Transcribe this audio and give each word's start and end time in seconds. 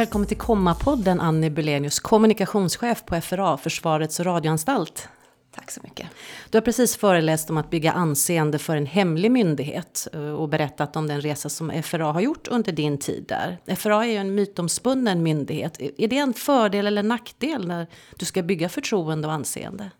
Välkommen 0.00 0.26
till 0.28 0.36
Komma-podden 0.36 1.20
Annie 1.20 1.50
Belenius, 1.50 2.00
kommunikationschef 2.00 3.04
på 3.04 3.20
FRA, 3.20 3.56
Försvarets 3.56 4.20
radioanstalt. 4.20 5.08
Tack 5.54 5.70
så 5.70 5.80
mycket. 5.84 6.06
Du 6.50 6.58
har 6.58 6.62
precis 6.62 6.96
föreläst 6.96 7.50
om 7.50 7.56
att 7.56 7.70
bygga 7.70 7.92
anseende 7.92 8.58
för 8.58 8.76
en 8.76 8.86
hemlig 8.86 9.30
myndighet 9.30 10.08
eh, 10.12 10.20
och 10.20 10.48
berättat 10.48 10.96
om 10.96 11.06
den 11.06 11.20
resa 11.20 11.48
som 11.48 11.82
FRA 11.82 12.12
har 12.12 12.20
gjort 12.20 12.48
under 12.48 12.72
din 12.72 12.98
tid 12.98 13.24
där. 13.28 13.76
FRA 13.76 14.04
är 14.04 14.08
ju 14.08 14.16
en 14.16 14.34
mytomspunnen 14.34 15.22
myndighet. 15.22 15.80
Är 15.80 16.08
det 16.08 16.18
en 16.18 16.34
fördel 16.34 16.86
eller 16.86 17.02
nackdel 17.02 17.68
när 17.68 17.86
du 18.16 18.24
ska 18.24 18.42
bygga 18.42 18.68
förtroende 18.68 19.28
och 19.28 19.34
anseende? 19.34 19.90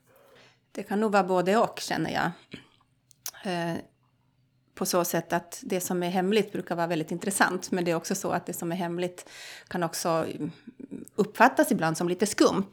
Det 0.72 0.82
kan 0.82 1.00
nog 1.00 1.12
vara 1.12 1.24
både 1.24 1.56
och 1.56 1.80
känner 1.80 2.10
jag. 2.10 2.30
På 4.80 4.86
så 4.86 5.04
sätt 5.04 5.32
att 5.32 5.60
det 5.62 5.80
som 5.80 6.02
är 6.02 6.10
hemligt 6.10 6.52
brukar 6.52 6.76
vara 6.76 6.86
väldigt 6.86 7.10
intressant. 7.10 7.70
Men 7.70 7.84
det 7.84 7.90
är 7.90 7.94
också 7.94 8.14
så 8.14 8.30
att 8.30 8.46
det 8.46 8.52
som 8.52 8.72
är 8.72 8.76
hemligt 8.76 9.28
kan 9.68 9.82
också 9.82 10.08
mm, 10.08 10.50
uppfattas 11.14 11.72
ibland 11.72 11.96
som 11.96 12.08
lite 12.08 12.26
skumt. 12.26 12.70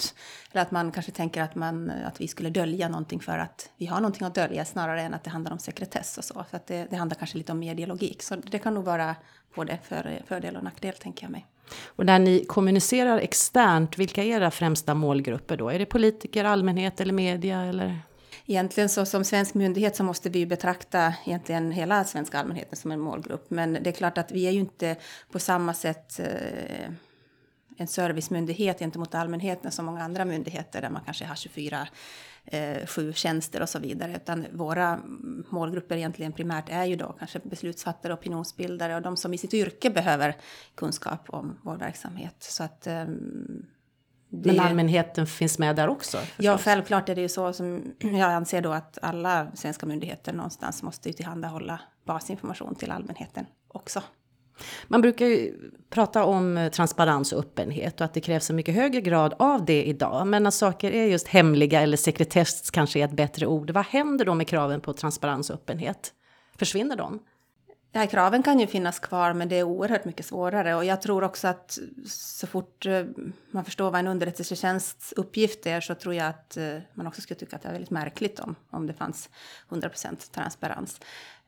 Eller 0.51 0.61
att 0.61 0.71
man 0.71 0.91
kanske 0.91 1.11
tänker 1.11 1.41
att, 1.41 1.55
man, 1.55 1.89
att 1.89 2.21
vi 2.21 2.27
skulle 2.27 2.49
dölja 2.49 2.89
någonting 2.89 3.19
för 3.19 3.37
att 3.37 3.69
vi 3.77 3.85
har 3.85 3.99
någonting 3.99 4.27
att 4.27 4.35
dölja 4.35 4.65
snarare 4.65 5.01
än 5.01 5.13
att 5.13 5.23
det 5.23 5.29
handlar 5.29 5.51
om 5.51 5.59
sekretess 5.59 6.17
och 6.17 6.23
så. 6.23 6.45
Så 6.49 6.55
att 6.55 6.67
det, 6.67 6.87
det 6.89 6.95
handlar 6.95 7.15
kanske 7.15 7.37
lite 7.37 7.51
om 7.51 7.59
medielogik. 7.59 8.23
Så 8.23 8.35
det 8.35 8.59
kan 8.59 8.73
nog 8.73 8.85
vara 8.85 9.15
både 9.55 9.79
för, 9.83 10.21
fördel 10.27 10.55
och 10.55 10.63
nackdel 10.63 10.93
tänker 10.93 11.23
jag 11.23 11.31
mig. 11.31 11.45
Och 11.85 12.05
när 12.05 12.19
ni 12.19 12.45
kommunicerar 12.45 13.17
externt, 13.17 13.97
vilka 13.97 14.23
är 14.23 14.27
era 14.27 14.51
främsta 14.51 14.93
målgrupper 14.93 15.57
då? 15.57 15.69
Är 15.69 15.79
det 15.79 15.85
politiker, 15.85 16.43
allmänhet 16.43 17.01
eller 17.01 17.13
media 17.13 17.61
eller? 17.61 17.99
Egentligen 18.49 18.89
så 18.89 19.05
som 19.05 19.23
svensk 19.23 19.53
myndighet 19.53 19.95
så 19.95 20.03
måste 20.03 20.29
vi 20.29 20.45
betrakta 20.45 21.13
egentligen 21.25 21.71
hela 21.71 22.03
svenska 22.03 22.39
allmänheten 22.39 22.75
som 22.75 22.91
en 22.91 22.99
målgrupp. 22.99 23.49
Men 23.49 23.73
det 23.73 23.89
är 23.89 23.91
klart 23.91 24.17
att 24.17 24.31
vi 24.31 24.47
är 24.47 24.51
ju 24.51 24.59
inte 24.59 24.95
på 25.31 25.39
samma 25.39 25.73
sätt 25.73 26.19
eh, 26.19 26.89
en 27.77 27.87
servicemyndighet 27.87 28.79
gentemot 28.79 29.15
allmänheten 29.15 29.71
som 29.71 29.85
många 29.85 30.03
andra 30.03 30.25
myndigheter 30.25 30.81
där 30.81 30.89
man 30.89 31.01
kanske 31.05 31.25
har 31.25 31.35
24 31.35 31.87
eh, 32.45 32.85
sju 32.85 33.13
tjänster 33.13 33.61
och 33.61 33.69
så 33.69 33.79
vidare. 33.79 34.15
Utan 34.15 34.45
våra 34.51 34.99
målgrupper 35.49 35.97
egentligen 35.97 36.33
primärt 36.33 36.69
är 36.69 36.85
ju 36.85 36.95
då 36.95 37.15
kanske 37.19 37.39
beslutsfattare, 37.39 38.13
opinionsbildare 38.13 38.95
och 38.95 39.01
de 39.01 39.17
som 39.17 39.33
i 39.33 39.37
sitt 39.37 39.53
yrke 39.53 39.89
behöver 39.89 40.35
kunskap 40.75 41.29
om 41.29 41.57
vår 41.61 41.75
verksamhet. 41.75 42.35
Så 42.39 42.63
att 42.63 42.87
um, 42.87 43.65
det... 44.29 44.51
Men 44.51 44.59
allmänheten 44.59 45.27
finns 45.27 45.59
med 45.59 45.75
där 45.75 45.87
också? 45.87 46.17
Förstås. 46.17 46.45
Ja, 46.45 46.57
självklart 46.57 47.09
är 47.09 47.15
det 47.15 47.21
ju 47.21 47.29
så 47.29 47.53
som 47.53 47.93
jag 47.99 48.21
anser 48.21 48.61
då 48.61 48.71
att 48.71 48.97
alla 49.01 49.47
svenska 49.53 49.85
myndigheter 49.85 50.33
någonstans 50.33 50.83
måste 50.83 51.09
ju 51.09 51.13
tillhandahålla 51.13 51.79
basinformation 52.05 52.75
till 52.75 52.91
allmänheten 52.91 53.45
också. 53.67 54.01
Man 54.87 55.01
brukar 55.01 55.25
ju 55.25 55.53
prata 55.89 56.23
om 56.23 56.69
transparens 56.73 57.33
och 57.33 57.39
öppenhet 57.39 58.01
och 58.01 58.05
att 58.05 58.13
det 58.13 58.21
krävs 58.21 58.49
en 58.49 58.55
mycket 58.55 58.75
högre 58.75 59.01
grad 59.01 59.33
av 59.39 59.65
det 59.65 59.83
idag. 59.83 60.27
Men 60.27 60.43
när 60.43 60.51
saker 60.51 60.91
är 60.91 61.05
just 61.05 61.27
hemliga 61.27 61.81
eller 61.81 61.97
sekretess 61.97 62.71
kanske 62.71 62.99
är 62.99 63.05
ett 63.05 63.11
bättre 63.11 63.47
ord. 63.47 63.71
Vad 63.71 63.85
händer 63.85 64.25
då 64.25 64.33
med 64.33 64.47
kraven 64.47 64.81
på 64.81 64.93
transparens 64.93 65.49
och 65.49 65.55
öppenhet? 65.55 66.13
Försvinner 66.55 66.95
de? 66.95 67.19
Ja, 67.91 68.07
kraven 68.07 68.43
kan 68.43 68.59
ju 68.59 68.67
finnas 68.67 68.99
kvar, 68.99 69.33
men 69.33 69.49
det 69.49 69.55
är 69.55 69.63
oerhört 69.63 70.05
mycket 70.05 70.25
svårare. 70.25 70.75
Och 70.75 70.85
jag 70.85 71.01
tror 71.01 71.23
också 71.23 71.47
att 71.47 71.79
så 72.09 72.47
fort 72.47 72.85
eh, 72.85 73.05
man 73.51 73.65
förstår 73.65 73.91
vad 73.91 73.99
en 73.99 74.07
underrättelsetjänsts 74.07 75.13
uppgift 75.13 75.65
är 75.65 75.81
så 75.81 75.95
tror 75.95 76.13
jag 76.13 76.27
att 76.27 76.57
eh, 76.57 76.77
man 76.93 77.07
också 77.07 77.21
skulle 77.21 77.39
tycka 77.39 77.55
att 77.55 77.61
det 77.61 77.67
är 77.69 77.73
väldigt 77.73 77.91
märkligt 77.91 78.39
om, 78.39 78.55
om 78.69 78.87
det 78.87 78.93
fanns 78.93 79.29
100% 79.69 80.31
transparens. 80.31 80.99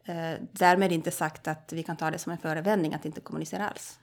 Eh, 0.05 0.15
därmed 0.51 0.91
inte 0.91 1.11
sagt 1.11 1.47
att 1.47 1.73
vi 1.73 1.83
kan 1.83 1.97
ta 1.97 2.11
det 2.11 2.17
som 2.17 2.31
en 2.31 2.37
förevändning 2.37 2.93
att 2.93 3.05
inte 3.05 3.21
kommunicera 3.21 3.69
alls. 3.69 3.99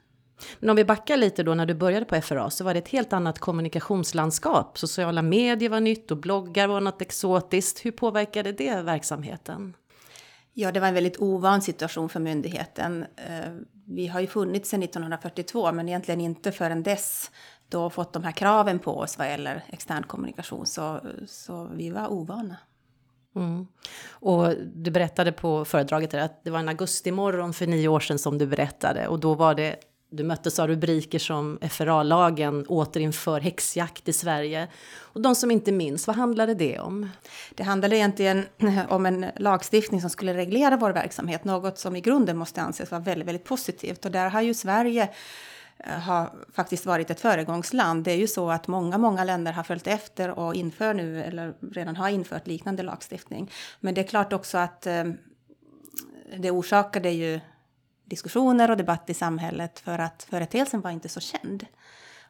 Men 0.59 0.71
om 0.71 0.77
vi 0.77 0.85
backar 0.85 1.17
lite 1.17 1.43
då 1.43 1.55
när 1.55 1.67
du 1.67 1.75
började 1.75 2.07
på 2.07 2.21
FRA 2.21 2.51
så 2.51 2.65
var 2.65 2.75
det 2.75 2.79
ett 2.79 2.89
helt 2.89 3.13
annat 3.13 3.39
kommunikationslandskap. 3.39 4.79
Sociala 4.79 5.23
medier 5.23 5.71
var 5.71 5.81
nytt 5.81 6.11
och 6.11 6.17
bloggar 6.17 6.69
var 6.69 6.81
något 6.81 7.03
exotiskt. 7.03 7.85
Hur 7.85 7.91
påverkade 7.91 8.53
det 8.53 8.83
verksamheten? 8.83 9.75
Ja, 10.59 10.73
det 10.73 10.81
var 10.81 10.89
en 10.89 10.95
väldigt 10.95 11.17
ovan 11.17 11.63
situation 11.63 12.09
för 12.09 12.21
myndigheten. 12.21 13.07
Eh, 13.17 13.53
vi 13.87 14.07
har 14.07 14.21
ju 14.21 14.27
funnits 14.27 14.71
sedan 14.71 14.83
1942, 14.83 15.73
men 15.73 15.89
egentligen 15.89 16.21
inte 16.21 16.53
förrän 16.53 16.83
dess 16.83 17.31
då 17.69 17.91
fått 17.91 18.13
de 18.13 18.25
här 18.25 18.33
kraven 18.33 18.79
på 18.79 18.99
oss 18.99 19.19
vad 19.19 19.29
gäller 19.29 19.65
extern 19.69 20.03
kommunikation. 20.03 20.67
Så, 20.67 21.01
så 21.27 21.71
vi 21.75 21.91
var 21.91 22.13
ovana. 22.13 22.57
Mm. 23.37 23.67
Och 24.11 24.55
du 24.75 24.91
berättade 24.91 25.33
på 25.33 25.65
föredraget 25.65 26.15
att 26.15 26.45
det 26.45 26.51
var 26.51 26.59
en 26.59 26.69
augustimorgon 26.69 27.53
för 27.53 27.67
nio 27.67 27.89
år 27.89 28.01
sedan 28.01 28.19
som 28.19 28.39
du 28.39 28.47
berättade 28.47 29.09
och 29.09 29.21
då 29.21 29.35
var 29.35 29.55
det 29.55 29.77
du 30.17 30.25
möttes 30.25 30.59
av 30.59 30.69
rubriker 30.69 31.19
som 31.19 31.59
FRA-lagen 31.71 32.67
återinför 32.67 33.41
häxjakt 33.41 34.09
i 34.09 34.13
Sverige. 34.13 34.69
Och 34.99 35.21
de 35.21 35.35
som 35.35 35.51
inte 35.51 35.73
minns, 35.73 36.07
vad 36.07 36.17
handlade 36.17 36.55
det 36.55 36.79
om? 36.79 37.11
Det 37.55 37.63
handlade 37.63 37.97
egentligen 37.97 38.45
om 38.89 39.07
en 39.07 39.27
lagstiftning 39.37 40.01
som 40.01 40.11
skulle 40.11 40.35
reglera 40.35 40.77
vår 40.77 40.91
verksamhet, 40.91 41.45
något 41.45 41.79
som 41.79 41.97
i 41.97 42.01
grunden 42.01 42.37
måste 42.37 42.63
anses 42.63 42.91
vara 42.91 43.01
väldigt, 43.01 43.29
väldigt 43.29 43.45
positivt. 43.45 44.05
Och 44.05 44.11
där 44.11 44.31
har 44.31 44.41
ju 44.41 44.55
Sverige 44.55 45.09
eh, 45.79 45.91
har 45.91 46.33
faktiskt 46.53 46.87
varit 46.87 47.11
ett 47.11 47.21
föregångsland. 47.21 48.05
Det 48.05 48.13
är 48.13 48.17
ju 48.17 48.29
så 48.29 48.51
att 48.51 48.69
många, 48.69 48.99
många 48.99 49.25
länder 49.25 49.53
har 49.53 49.63
följt 49.63 49.87
efter 49.87 50.31
och 50.39 50.55
inför 50.55 50.95
nu, 50.95 51.23
eller 51.23 51.55
redan 51.73 51.97
har 51.97 52.09
infört 52.09 52.47
liknande 52.47 52.83
lagstiftning. 52.83 53.51
Men 53.81 53.95
det 53.95 54.01
är 54.01 54.09
klart 54.09 54.33
också 54.33 54.59
att 54.59 54.87
eh, 54.87 55.05
det 56.39 56.51
orsakade 56.51 57.11
ju 57.11 57.41
diskussioner 58.07 58.71
och 58.71 58.77
debatt 58.77 59.11
i 59.11 59.15
samhället 59.15 59.79
för 59.79 59.99
att 59.99 60.27
företeelsen 60.31 60.81
var 60.81 60.91
inte 60.91 61.09
så 61.09 61.21
känd. 61.21 61.67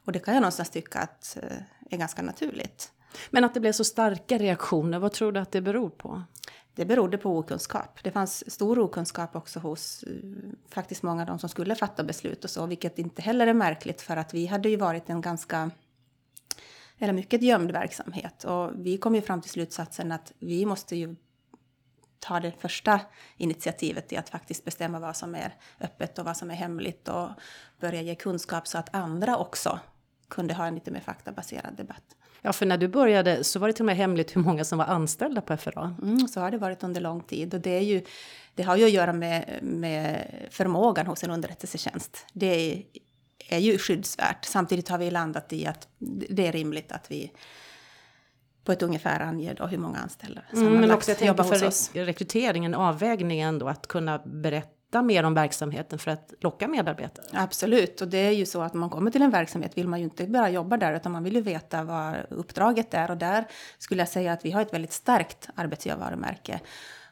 Och 0.05 0.13
det 0.13 0.19
kan 0.19 0.35
jag 0.35 0.41
någonstans 0.41 0.71
tycka 0.71 0.99
att 0.99 1.39
eh, 1.43 1.57
är 1.91 1.97
ganska 1.97 2.23
naturligt. 2.23 2.93
Men 3.31 3.45
att 3.45 3.55
det 3.55 3.61
blev 3.61 3.73
så 3.73 3.85
starka 3.85 4.39
reaktioner, 4.39 4.99
vad 4.99 5.13
tror 5.13 5.33
du 5.33 5.41
att 5.41 5.53
det 5.53 5.61
beror 5.61 5.91
på? 5.91 6.23
Det 6.75 6.85
berodde 6.85 7.19
på 7.19 7.39
okunskap. 7.39 7.99
Det 8.03 8.11
fanns 8.11 8.51
stor 8.53 8.79
okunskap 8.79 9.37
också 9.37 9.59
hos 9.59 10.03
eh, 10.03 10.13
faktiskt 10.69 11.03
många 11.03 11.23
av 11.23 11.27
de 11.27 11.39
som 11.39 11.49
skulle 11.49 11.75
fatta 11.75 12.05
beslut 12.05 12.45
och 12.45 12.51
så, 12.51 12.67
vilket 12.67 12.99
inte 12.99 13.23
heller 13.23 13.47
är 13.47 13.55
märkligt 13.55 14.03
för 14.03 14.17
att 14.17 14.35
vi 14.35 14.47
hade 14.47 14.69
ju 14.69 14.77
varit 14.77 15.11
en 15.11 15.21
ganska 15.21 15.71
eller 16.99 17.13
mycket 17.13 17.43
gömd 17.43 17.71
verksamhet 17.71 18.45
och 18.45 18.71
vi 18.75 18.99
kom 18.99 19.15
ju 19.15 19.23
fram 19.23 19.43
till 19.43 19.51
slutsatsen 19.51 20.13
att 20.13 20.33
vi 20.39 20.67
måste 20.67 20.97
ju 20.97 21.17
ta 22.27 22.41
det 22.41 22.53
första 22.59 23.01
initiativet 23.37 24.13
i 24.13 24.17
att 24.17 24.29
faktiskt 24.29 24.65
bestämma 24.65 24.99
vad 24.99 25.17
som 25.17 25.35
är 25.35 25.55
öppet 25.81 26.19
och 26.19 26.25
vad 26.25 26.37
som 26.37 26.51
är 26.51 26.55
hemligt 26.55 27.09
och 27.09 27.29
börja 27.81 28.03
ge 28.03 28.15
kunskap 28.15 28.69
så 28.69 28.79
att 28.79 28.95
andra 28.95 29.37
också 29.37 29.81
kunde 30.29 30.55
ha 30.55 30.67
en 30.67 30.75
lite 30.75 30.91
mer 30.91 31.01
faktabaserad 31.01 31.77
debatt. 31.77 32.17
Ja, 32.43 32.53
för 32.53 32.67
när 32.67 32.77
du 32.77 32.89
började 32.89 33.45
så 33.45 33.59
var 33.59 33.69
det 33.69 33.73
till 33.73 33.83
och 33.83 33.87
med 33.87 33.97
hemligt 33.97 34.37
hur 34.37 34.41
många 34.41 34.65
som 34.65 34.79
var 34.79 34.85
anställda 34.85 35.41
på 35.41 35.57
FRA. 35.57 35.97
Mm, 36.03 36.29
så 36.29 36.41
har 36.41 36.51
det 36.51 36.59
varit 36.59 36.83
under 36.83 37.01
lång 37.01 37.21
tid 37.21 37.55
och 37.55 37.61
det, 37.61 37.71
är 37.71 37.81
ju, 37.81 38.05
det 38.55 38.63
har 38.63 38.77
ju 38.77 38.85
att 38.85 38.91
göra 38.91 39.13
med, 39.13 39.59
med 39.63 40.27
förmågan 40.51 41.07
hos 41.07 41.25
en 41.25 41.31
underrättelsetjänst. 41.31 42.27
Det 42.33 42.47
är, 42.47 42.83
är 43.49 43.59
ju 43.59 43.79
skyddsvärt. 43.79 44.45
Samtidigt 44.45 44.89
har 44.89 44.99
vi 44.99 45.11
landat 45.11 45.53
i 45.53 45.67
att 45.67 45.89
det 46.29 46.47
är 46.47 46.53
rimligt 46.53 46.93
att 46.93 47.11
vi 47.11 47.33
på 48.67 48.73
ett 48.73 48.83
ungefär 48.83 49.21
anger 49.21 49.55
då 49.55 49.67
hur 49.67 49.79
många 49.79 49.99
anställda 49.99 50.41
som 50.51 50.67
mm, 50.67 50.81
Men 50.81 50.91
också 50.91 51.11
jag 51.11 51.19
tänker 51.19 51.43
för 51.43 51.67
oss. 51.67 51.91
rekryteringen, 51.95 52.75
avvägningen 52.75 53.59
då, 53.59 53.69
att 53.69 53.87
kunna 53.87 54.19
berätta 54.25 55.03
mer 55.03 55.25
om 55.25 55.35
verksamheten 55.35 55.99
för 55.99 56.11
att 56.11 56.33
locka 56.41 56.69
medarbetare. 56.69 57.27
Absolut, 57.33 58.01
och 58.01 58.09
det 58.09 58.19
är 58.19 58.31
ju 58.31 58.47
så 58.47 58.63
att 58.63 58.75
när 58.75 58.81
man 58.81 58.91
kommer 58.91 59.11
till 59.11 59.23
en 59.23 59.31
verksamhet 59.31 59.79
vill 59.79 59.89
man 59.89 59.99
ju 59.99 60.05
inte 60.05 60.27
bara 60.27 60.51
jobba 60.51 60.77
där 60.77 60.95
utan 60.95 61.13
man 61.13 61.25
vill 61.25 61.35
ju 61.35 61.41
veta 61.41 61.85
vad 61.85 62.15
uppdraget 62.31 62.95
är 62.95 63.11
och 63.11 63.17
där 63.17 63.45
skulle 63.79 64.01
jag 64.01 64.09
säga 64.09 64.33
att 64.33 64.45
vi 64.45 64.51
har 64.51 64.63
ett 64.63 64.73
väldigt 64.73 64.93
starkt 64.93 65.49
arbetsgivarvarumärke. 65.55 66.61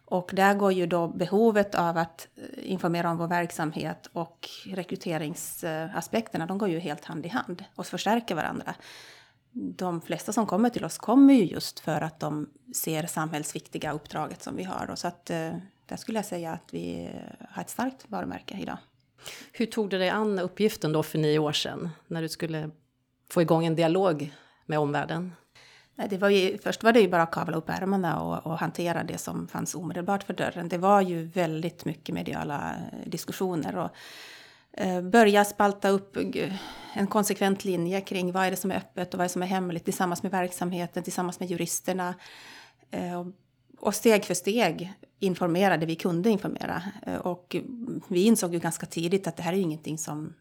Och 0.06 0.31
där 0.32 0.54
går 0.54 0.72
ju 0.72 0.86
då 0.86 1.09
behovet 1.09 1.74
av 1.74 1.98
att 1.98 2.28
eh, 2.36 2.72
informera 2.72 3.10
om 3.10 3.16
vår 3.16 3.27
verksamhet 3.27 4.10
och 4.12 4.48
rekryteringsaspekterna, 4.66 6.47
de 6.47 6.59
går 6.59 6.68
ju 6.68 6.78
helt 6.78 7.04
hand 7.04 7.27
i 7.27 7.28
hand 7.28 7.65
och 7.74 7.86
förstärker 7.86 8.34
varandra 8.34 8.74
de 9.54 10.01
flesta 10.01 10.33
som 10.33 10.47
kommer 10.47 10.71
till 10.71 10.84
oss 10.84 10.98
kommer 10.98 11.34
ju 11.34 11.45
just 11.45 11.80
för 11.80 12.01
att 12.01 12.21
de 12.21 12.51
ser 12.74 13.06
samhällsviktiga 13.06 13.92
uppdraget 13.92 14.42
som 14.42 14.56
vi 14.56 14.65
har. 14.65 14.91
Och 14.91 14.98
så 14.98 15.09
att 15.09 15.30
eh, 15.30 15.53
där 15.86 15.97
skulle 15.97 16.18
jag 16.18 16.27
säga 16.27 16.53
att 16.53 16.74
vi 16.74 17.10
har 17.51 17.62
ett 17.62 17.71
starkt 17.71 18.04
varumärke 18.09 18.59
idag. 18.60 18.78
Hur 19.53 19.66
tog 19.66 19.91
du 19.91 19.98
dig 19.98 20.10
an 20.10 20.39
uppgiften 20.39 20.92
då 20.92 21.03
för 21.03 21.18
nio 21.18 21.39
år 21.39 21.53
sedan 21.53 21.91
när 22.06 22.22
du 22.22 22.28
skulle 22.28 22.71
få 23.30 23.42
igång 23.42 23.66
en 23.66 23.77
dialog 23.77 24.33
med 24.66 24.78
omvärlden? 24.78 25.33
Nej, 25.95 26.09
det 26.10 26.18
var 26.18 26.28
ju, 26.28 26.59
först 26.59 26.83
var 26.83 26.92
det 26.92 27.00
ju 27.00 27.09
bara 27.09 27.22
att 27.22 27.30
kavla 27.30 27.57
upp 27.57 27.68
ärmarna 27.68 28.21
och, 28.22 28.47
och, 28.47 28.59
hantera 28.59 29.04
det 29.04 29.18
som 29.18 29.48
fanns 29.48 29.74
omedelbart 29.74 30.22
för 30.22 30.34
dörren. 30.34 30.68
Det 30.68 30.78
var 30.78 31.00
ju 31.00 31.24
väldigt 31.24 31.84
mycket 31.84 32.15
mediala 32.15 32.74
diskussioner 33.07 33.77
och 33.77 33.91
Eh, 33.91 34.44
Eh, 34.76 35.03
börja 35.03 35.44
spalta 35.44 35.88
upp 35.88 36.16
en 36.94 37.06
konsekvent 37.06 37.65
linje 37.65 38.00
kring 38.00 38.32
vad 38.32 38.44
är 38.44 38.50
det 38.50 38.56
som 38.56 38.71
är 38.71 38.76
öppet 38.76 39.15
och 39.15 39.18
vad 39.18 39.24
är 39.24 39.28
det 39.28 39.32
som 39.32 39.42
är 39.42 39.47
hemligt 39.47 39.84
tillsammans 39.84 40.22
med 40.22 40.32
verksamheten, 40.32 41.03
tillsammans 41.03 41.41
med 41.41 41.50
juristerna. 41.50 42.15
Eh, 42.91 43.26
och 43.78 43.94
steg 43.94 44.24
för 44.24 44.34
steg 44.34 44.92
informera 45.18 45.76
det 45.76 45.86
vi 45.86 45.97
kunde 45.97 46.30
informera. 46.30 46.82
Eh, 47.06 47.16
och 47.16 47.56
vi 48.09 48.24
insåg 48.24 48.54
ju 48.54 48.60
ganska 48.60 48.86
tidigt 48.86 49.26
att 49.26 49.36
det 49.36 49.42
här 49.42 49.53
är 49.53 49.56
ju 49.56 49.62
ingenting 49.62 49.98
som 49.98 50.34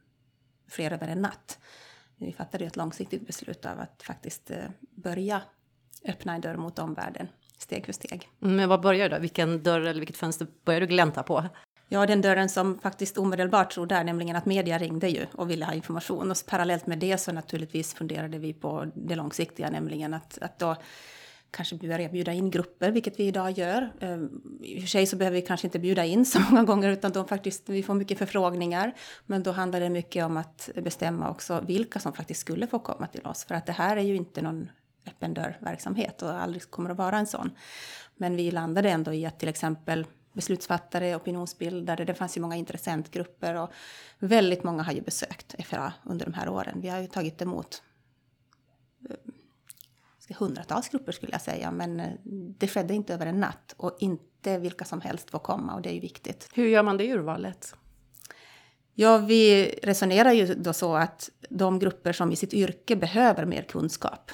sker 0.69 0.91
över 0.91 1.07
en 1.07 1.21
natt. 1.21 1.59
Vi 2.17 2.33
fattade 2.33 2.63
ju 2.63 2.67
ett 2.67 2.75
långsiktigt 2.75 3.27
beslut 3.27 3.65
av 3.65 3.79
att 3.79 4.03
faktiskt 4.03 4.51
börja 4.95 5.41
öppna 6.05 6.35
en 6.35 6.41
dörr 6.41 6.55
mot 6.55 6.79
omvärlden 6.79 7.27
steg 7.57 7.85
för 7.85 7.93
steg. 7.93 8.29
Mm, 8.41 8.55
men 8.55 8.69
vad 8.69 8.81
börjar 8.81 9.09
du 9.09 9.15
då? 9.15 9.21
Vilken 9.21 9.63
dörr 9.63 9.81
eller 9.81 9.99
vilket 9.99 10.17
fönster 10.17 10.47
börjar 10.65 10.81
du 10.81 10.87
glänta 10.87 11.23
på? 11.23 11.43
Ja, 11.93 12.05
den 12.05 12.21
dörren 12.21 12.49
som 12.49 12.79
faktiskt 12.79 13.17
omedelbart 13.17 13.71
stod 13.71 13.87
där, 13.87 14.03
nämligen 14.03 14.35
att 14.35 14.45
media 14.45 14.77
ringde 14.77 15.09
ju 15.09 15.25
och 15.31 15.49
ville 15.49 15.65
ha 15.65 15.73
information. 15.73 16.31
Och 16.31 16.37
parallellt 16.47 16.87
med 16.87 16.99
det 16.99 17.17
så 17.17 17.31
naturligtvis 17.31 17.93
funderade 17.93 18.37
vi 18.37 18.53
på 18.53 18.85
det 18.95 19.15
långsiktiga, 19.15 19.69
nämligen 19.69 20.13
att, 20.13 20.37
att 20.41 20.59
då 20.59 20.75
kanske 21.51 21.75
börja 21.75 22.09
bjuda 22.09 22.33
in 22.33 22.51
grupper, 22.51 22.91
vilket 22.91 23.19
vi 23.19 23.23
idag 23.23 23.51
gör. 23.51 23.91
Ehm, 23.99 24.41
I 24.61 24.77
och 24.77 24.81
för 24.81 24.87
sig 24.87 25.05
så 25.05 25.15
behöver 25.15 25.35
vi 25.35 25.41
kanske 25.41 25.67
inte 25.67 25.79
bjuda 25.79 26.05
in 26.05 26.25
så 26.33 26.39
många 26.39 26.63
gånger, 26.63 26.89
utan 26.89 27.11
de 27.11 27.27
faktiskt, 27.27 27.69
vi 27.69 27.83
får 27.83 27.93
mycket 27.93 28.17
förfrågningar. 28.17 28.93
Men 29.25 29.43
då 29.43 29.51
handlar 29.51 29.79
det 29.79 29.89
mycket 29.89 30.25
om 30.25 30.37
att 30.37 30.69
bestämma 30.75 31.29
också 31.29 31.63
vilka 31.67 31.99
som 31.99 32.13
faktiskt 32.13 32.39
skulle 32.41 32.67
få 32.67 32.79
komma 32.79 33.07
till 33.07 33.25
oss. 33.25 33.45
För 33.45 33.55
att 33.55 33.65
det 33.65 33.71
här 33.71 33.97
är 33.97 34.01
ju 34.01 34.15
inte 34.15 34.41
någon 34.41 34.69
öppen 35.07 35.33
dörr 35.33 35.57
verksamhet 35.59 36.21
och 36.21 36.33
aldrig 36.33 36.69
kommer 36.69 36.89
att 36.89 36.97
vara 36.97 37.17
en 37.17 37.27
sån. 37.27 37.51
Men 38.15 38.35
vi 38.35 38.51
landade 38.51 38.89
ändå 38.89 39.13
i 39.13 39.25
att 39.25 39.39
till 39.39 39.49
exempel 39.49 40.05
beslutsfattare, 40.33 41.15
opinionsbildare, 41.15 42.05
det 42.05 42.13
fanns 42.13 42.37
ju 42.37 42.41
många 42.41 42.55
intressentgrupper 42.55 43.55
och 43.55 43.69
väldigt 44.19 44.63
många 44.63 44.83
har 44.83 44.93
ju 44.93 45.01
besökt 45.01 45.65
FRA 45.65 45.93
under 46.03 46.25
de 46.25 46.33
här 46.33 46.49
åren. 46.49 46.81
Vi 46.81 46.89
har 46.89 46.99
ju 46.99 47.07
tagit 47.07 47.41
emot 47.41 47.83
eh, 49.09 50.37
hundratals 50.37 50.89
grupper 50.89 51.11
skulle 51.11 51.31
jag 51.31 51.41
säga, 51.41 51.71
men 51.71 51.99
eh, 51.99 52.11
det 52.57 52.67
skedde 52.67 52.93
inte 52.93 53.13
över 53.13 53.25
en 53.25 53.39
natt 53.39 53.73
och 53.77 53.97
inte 53.99 54.57
vilka 54.57 54.85
som 54.85 55.01
helst 55.01 55.29
får 55.29 55.39
komma 55.39 55.75
och 55.75 55.81
det 55.81 55.89
är 55.89 55.93
ju 55.93 55.99
viktigt. 55.99 56.49
Hur 56.53 56.67
gör 56.67 56.83
man 56.83 56.97
det 56.97 57.13
urvalet? 57.13 57.75
Ja, 58.95 59.17
vi 59.17 59.65
resonerar 59.83 60.31
ju 60.31 60.53
då 60.53 60.73
så 60.73 60.95
att 60.95 61.29
de 61.49 61.79
grupper 61.79 62.13
som 62.13 62.31
i 62.31 62.35
sitt 62.35 62.53
yrke 62.53 62.95
behöver 62.95 63.45
mer 63.45 63.61
kunskap, 63.61 64.31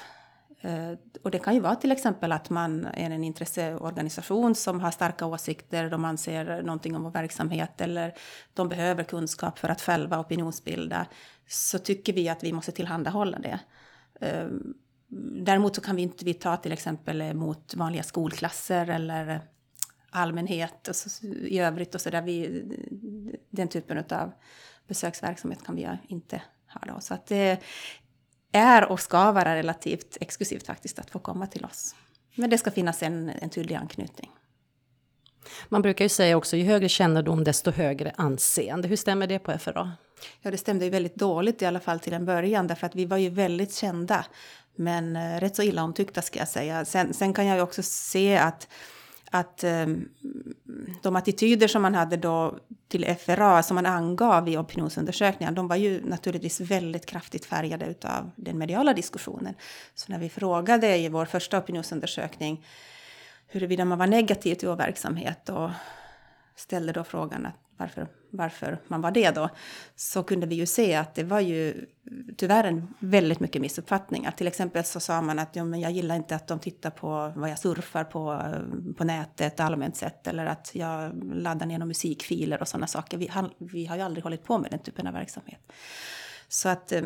Eh, 0.60 0.92
och 1.22 1.30
det 1.30 1.38
kan 1.38 1.54
ju 1.54 1.60
vara 1.60 1.76
till 1.76 1.92
exempel 1.92 2.32
att 2.32 2.50
man 2.50 2.86
är 2.86 3.10
en 3.10 3.24
intresseorganisation 3.24 4.54
som 4.54 4.80
har 4.80 4.90
starka 4.90 5.26
åsikter, 5.26 5.90
de 5.90 6.04
anser 6.04 6.62
någonting 6.62 6.96
om 6.96 7.02
vår 7.02 7.10
verksamhet 7.10 7.80
eller 7.80 8.14
de 8.54 8.68
behöver 8.68 9.04
kunskap 9.04 9.58
för 9.58 9.68
att 9.68 9.80
själva 9.80 10.20
opinionsbilda. 10.20 11.06
Så 11.48 11.78
tycker 11.78 12.12
vi 12.12 12.28
att 12.28 12.44
vi 12.44 12.52
måste 12.52 12.72
tillhandahålla 12.72 13.38
det. 13.38 13.60
Ehm, 14.20 14.74
däremot 15.44 15.74
så 15.74 15.80
kan 15.80 15.96
vi 15.96 16.02
inte 16.02 16.24
vi 16.24 16.34
ta 16.34 16.56
till 16.56 16.72
exempel 16.72 17.34
mot 17.34 17.74
vanliga 17.74 18.02
skolklasser 18.02 18.90
eller 18.90 19.40
allmänhet 20.10 20.88
och 20.88 20.96
så, 20.96 21.26
i 21.26 21.58
övrigt 21.58 21.94
och 21.94 22.00
så 22.00 22.10
där. 22.10 22.22
Vi, 22.22 22.64
den 23.50 23.68
typen 23.68 24.04
av 24.10 24.32
besöksverksamhet 24.88 25.64
kan 25.64 25.76
vi 25.76 25.88
inte 26.08 26.42
ha 26.66 26.94
då. 26.94 27.00
Så 27.00 27.14
att 27.14 27.26
det, 27.26 27.60
är 28.52 28.84
och 28.84 29.00
ska 29.00 29.32
vara 29.32 29.56
relativt 29.56 30.16
exklusivt 30.20 30.66
faktiskt 30.66 30.98
att 30.98 31.10
få 31.10 31.18
komma 31.18 31.46
till 31.46 31.64
oss. 31.64 31.94
Men 32.34 32.50
det 32.50 32.58
ska 32.58 32.70
finnas 32.70 33.02
en, 33.02 33.28
en 33.28 33.50
tydlig 33.50 33.74
anknytning. 33.74 34.30
Man 35.68 35.82
brukar 35.82 36.04
ju 36.04 36.08
säga 36.08 36.36
också 36.36 36.56
ju 36.56 36.64
högre 36.64 36.88
kännedom 36.88 37.44
desto 37.44 37.70
högre 37.70 38.12
anseende. 38.16 38.88
Hur 38.88 38.96
stämmer 38.96 39.26
det 39.26 39.38
på 39.38 39.58
FRA? 39.58 39.92
Ja, 40.42 40.50
det 40.50 40.58
stämde 40.58 40.84
ju 40.84 40.90
väldigt 40.90 41.14
dåligt 41.14 41.62
i 41.62 41.66
alla 41.66 41.80
fall 41.80 42.00
till 42.00 42.12
en 42.12 42.24
början 42.24 42.66
därför 42.66 42.86
att 42.86 42.94
vi 42.94 43.06
var 43.06 43.16
ju 43.16 43.30
väldigt 43.30 43.74
kända. 43.74 44.24
Men 44.76 45.16
eh, 45.16 45.40
rätt 45.40 45.56
så 45.56 45.62
illa 45.62 45.82
omtyckta 45.82 46.22
ska 46.22 46.38
jag 46.38 46.48
säga. 46.48 46.84
Sen, 46.84 47.14
sen 47.14 47.34
kan 47.34 47.46
jag 47.46 47.56
ju 47.56 47.62
också 47.62 47.82
se 47.82 48.36
att 48.36 48.68
att 49.30 49.64
um, 49.64 50.08
de 51.02 51.16
attityder 51.16 51.68
som 51.68 51.82
man 51.82 51.94
hade 51.94 52.16
då 52.16 52.58
till 52.88 53.16
FRA, 53.18 53.62
som 53.62 53.74
man 53.74 53.86
angav 53.86 54.48
i 54.48 54.56
opinionsundersökningar, 54.56 55.52
de 55.52 55.68
var 55.68 55.76
ju 55.76 56.04
naturligtvis 56.04 56.60
väldigt 56.60 57.06
kraftigt 57.06 57.44
färgade 57.44 57.94
av 58.04 58.30
den 58.36 58.58
mediala 58.58 58.94
diskussionen. 58.94 59.54
Så 59.94 60.12
när 60.12 60.18
vi 60.18 60.28
frågade 60.28 60.96
i 60.96 61.08
vår 61.08 61.24
första 61.24 61.58
opinionsundersökning 61.58 62.66
huruvida 63.46 63.84
man 63.84 63.98
var 63.98 64.06
negativ 64.06 64.54
till 64.54 64.68
vår 64.68 64.76
verksamhet 64.76 65.48
och 65.48 65.70
ställde 66.56 66.92
då 66.92 67.04
frågan 67.04 67.46
att 67.46 67.69
varför, 67.80 68.08
varför 68.30 68.78
man 68.88 69.00
var 69.00 69.10
det 69.10 69.30
då, 69.30 69.48
så 69.96 70.22
kunde 70.22 70.46
vi 70.46 70.54
ju 70.54 70.66
se 70.66 70.94
att 70.94 71.14
det 71.14 71.24
var 71.24 71.40
ju 71.40 71.86
tyvärr 72.36 72.64
en 72.64 72.94
väldigt 72.98 73.40
mycket 73.40 73.62
missuppfattningar. 73.62 74.30
Till 74.30 74.46
exempel 74.46 74.84
så 74.84 75.00
sa 75.00 75.22
man 75.22 75.38
att 75.38 75.56
ja, 75.56 75.64
men 75.64 75.80
jag 75.80 75.92
gillar 75.92 76.16
inte 76.16 76.36
att 76.36 76.46
de 76.46 76.58
tittar 76.58 76.90
på 76.90 77.32
vad 77.36 77.50
jag 77.50 77.58
surfar 77.58 78.04
på, 78.04 78.42
på 78.96 79.04
nätet 79.04 79.60
allmänt 79.60 79.96
sett 79.96 80.26
eller 80.26 80.46
att 80.46 80.70
jag 80.74 81.24
laddar 81.34 81.66
ner 81.66 81.78
några 81.78 81.86
musikfiler 81.86 82.60
och 82.60 82.68
sådana 82.68 82.86
saker. 82.86 83.18
Vi, 83.18 83.30
vi 83.58 83.86
har 83.86 83.96
ju 83.96 84.02
aldrig 84.02 84.24
hållit 84.24 84.44
på 84.44 84.58
med 84.58 84.70
den 84.70 84.80
typen 84.80 85.06
av 85.06 85.12
verksamhet. 85.12 85.72
Så 86.48 86.68
att 86.68 86.92
eh, 86.92 87.02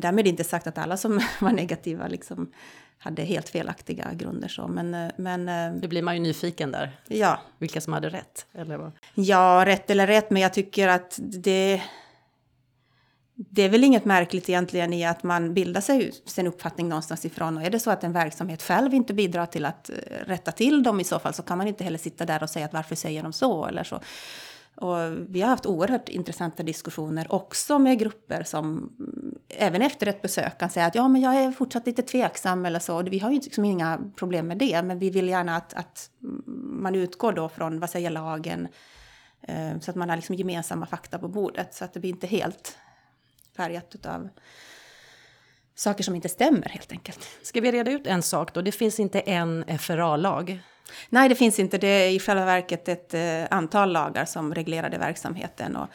därmed 0.00 0.26
inte 0.26 0.44
sagt 0.44 0.66
att 0.66 0.78
alla 0.78 0.96
som 0.96 1.20
var 1.40 1.52
negativa 1.52 2.08
liksom 2.08 2.52
hade 2.98 3.22
helt 3.22 3.48
felaktiga 3.48 4.12
grunder. 4.12 4.48
Så. 4.48 4.68
Men, 4.68 4.94
eh, 4.94 5.10
men, 5.16 5.48
eh, 5.48 5.80
det 5.80 5.88
blir 5.88 6.02
man 6.02 6.14
ju 6.14 6.20
nyfiken 6.20 6.72
där. 6.72 7.00
Ja. 7.08 7.40
Vilka 7.58 7.80
som 7.80 7.92
hade 7.92 8.08
rätt? 8.08 8.46
Eller 8.52 8.76
vad? 8.76 8.92
Ja, 9.14 9.62
rätt 9.66 9.90
eller 9.90 10.06
rätt, 10.06 10.30
men 10.30 10.42
jag 10.42 10.54
tycker 10.54 10.88
att 10.88 11.18
det... 11.18 11.82
Det 13.38 13.62
är 13.62 13.68
väl 13.68 13.84
inget 13.84 14.04
märkligt 14.04 14.48
egentligen 14.48 14.92
i 14.92 15.06
att 15.06 15.22
man 15.22 15.54
bildar 15.54 15.80
sig 15.80 16.12
sin 16.24 16.46
uppfattning 16.46 16.88
någonstans 16.88 17.24
ifrån. 17.24 17.56
Och 17.56 17.62
är 17.62 17.70
det 17.70 17.80
så 17.80 17.90
att 17.90 18.04
en 18.04 18.12
verksamhet 18.12 18.62
själv 18.62 18.94
inte 18.94 19.14
bidrar 19.14 19.46
till 19.46 19.64
att 19.64 19.90
eh, 19.90 19.94
rätta 20.26 20.52
till 20.52 20.82
dem 20.82 21.00
i 21.00 21.04
så 21.04 21.18
fall 21.18 21.34
så 21.34 21.42
kan 21.42 21.58
man 21.58 21.68
inte 21.68 21.84
heller 21.84 21.98
sitta 21.98 22.24
där 22.24 22.42
och 22.42 22.50
säga 22.50 22.66
att 22.66 22.72
varför 22.72 22.94
säger 22.94 23.22
de 23.22 23.32
så 23.32 23.66
eller 23.66 23.84
så. 23.84 24.00
Och 24.76 24.96
vi 25.28 25.40
har 25.40 25.48
haft 25.48 25.66
oerhört 25.66 26.08
intressanta 26.08 26.62
diskussioner 26.62 27.32
också 27.32 27.78
med 27.78 27.98
grupper 27.98 28.42
som 28.42 28.94
mm, 28.98 29.38
även 29.48 29.82
efter 29.82 30.06
ett 30.06 30.22
besök 30.22 30.58
kan 30.58 30.70
säga 30.70 30.86
att 30.86 30.94
ja, 30.94 31.08
men 31.08 31.22
jag 31.22 31.34
är 31.34 31.52
fortsatt 31.52 31.86
lite 31.86 32.02
tveksam 32.02 32.66
eller 32.66 32.78
så. 32.78 33.02
Vi 33.02 33.18
har 33.18 33.30
ju 33.30 33.40
liksom 33.40 33.64
inga 33.64 34.00
problem 34.16 34.46
med 34.46 34.58
det, 34.58 34.82
men 34.82 34.98
vi 34.98 35.10
vill 35.10 35.28
gärna 35.28 35.56
att, 35.56 35.74
att 35.74 36.10
man 36.54 36.94
utgår 36.94 37.32
då 37.32 37.48
från 37.48 37.80
vad 37.80 37.90
säger 37.90 38.10
lagen 38.10 38.68
eh, 39.42 39.78
så 39.80 39.90
att 39.90 39.96
man 39.96 40.08
har 40.08 40.16
liksom 40.16 40.34
gemensamma 40.34 40.86
fakta 40.86 41.18
på 41.18 41.28
bordet 41.28 41.74
så 41.74 41.84
att 41.84 41.92
det 41.92 42.00
blir 42.00 42.10
inte 42.10 42.26
helt 42.26 42.78
färgat 43.56 44.06
av 44.06 44.28
saker 45.74 46.04
som 46.04 46.14
inte 46.14 46.28
stämmer 46.28 46.68
helt 46.68 46.92
enkelt. 46.92 47.28
Ska 47.42 47.60
vi 47.60 47.72
reda 47.72 47.90
ut 47.90 48.06
en 48.06 48.22
sak 48.22 48.54
då? 48.54 48.62
Det 48.62 48.72
finns 48.72 49.00
inte 49.00 49.20
en 49.20 49.78
FRA-lag. 49.78 50.60
Nej, 51.08 51.28
det 51.28 51.34
finns 51.34 51.58
inte. 51.58 51.78
Det 51.78 51.86
är 51.86 52.10
i 52.10 52.18
själva 52.18 52.44
verket 52.44 52.88
ett 52.88 53.14
eh, 53.14 53.44
antal 53.50 53.92
lagar 53.92 54.24
som 54.24 54.54
reglerade 54.54 54.98
verksamheten. 54.98 55.76
Och, 55.76 55.88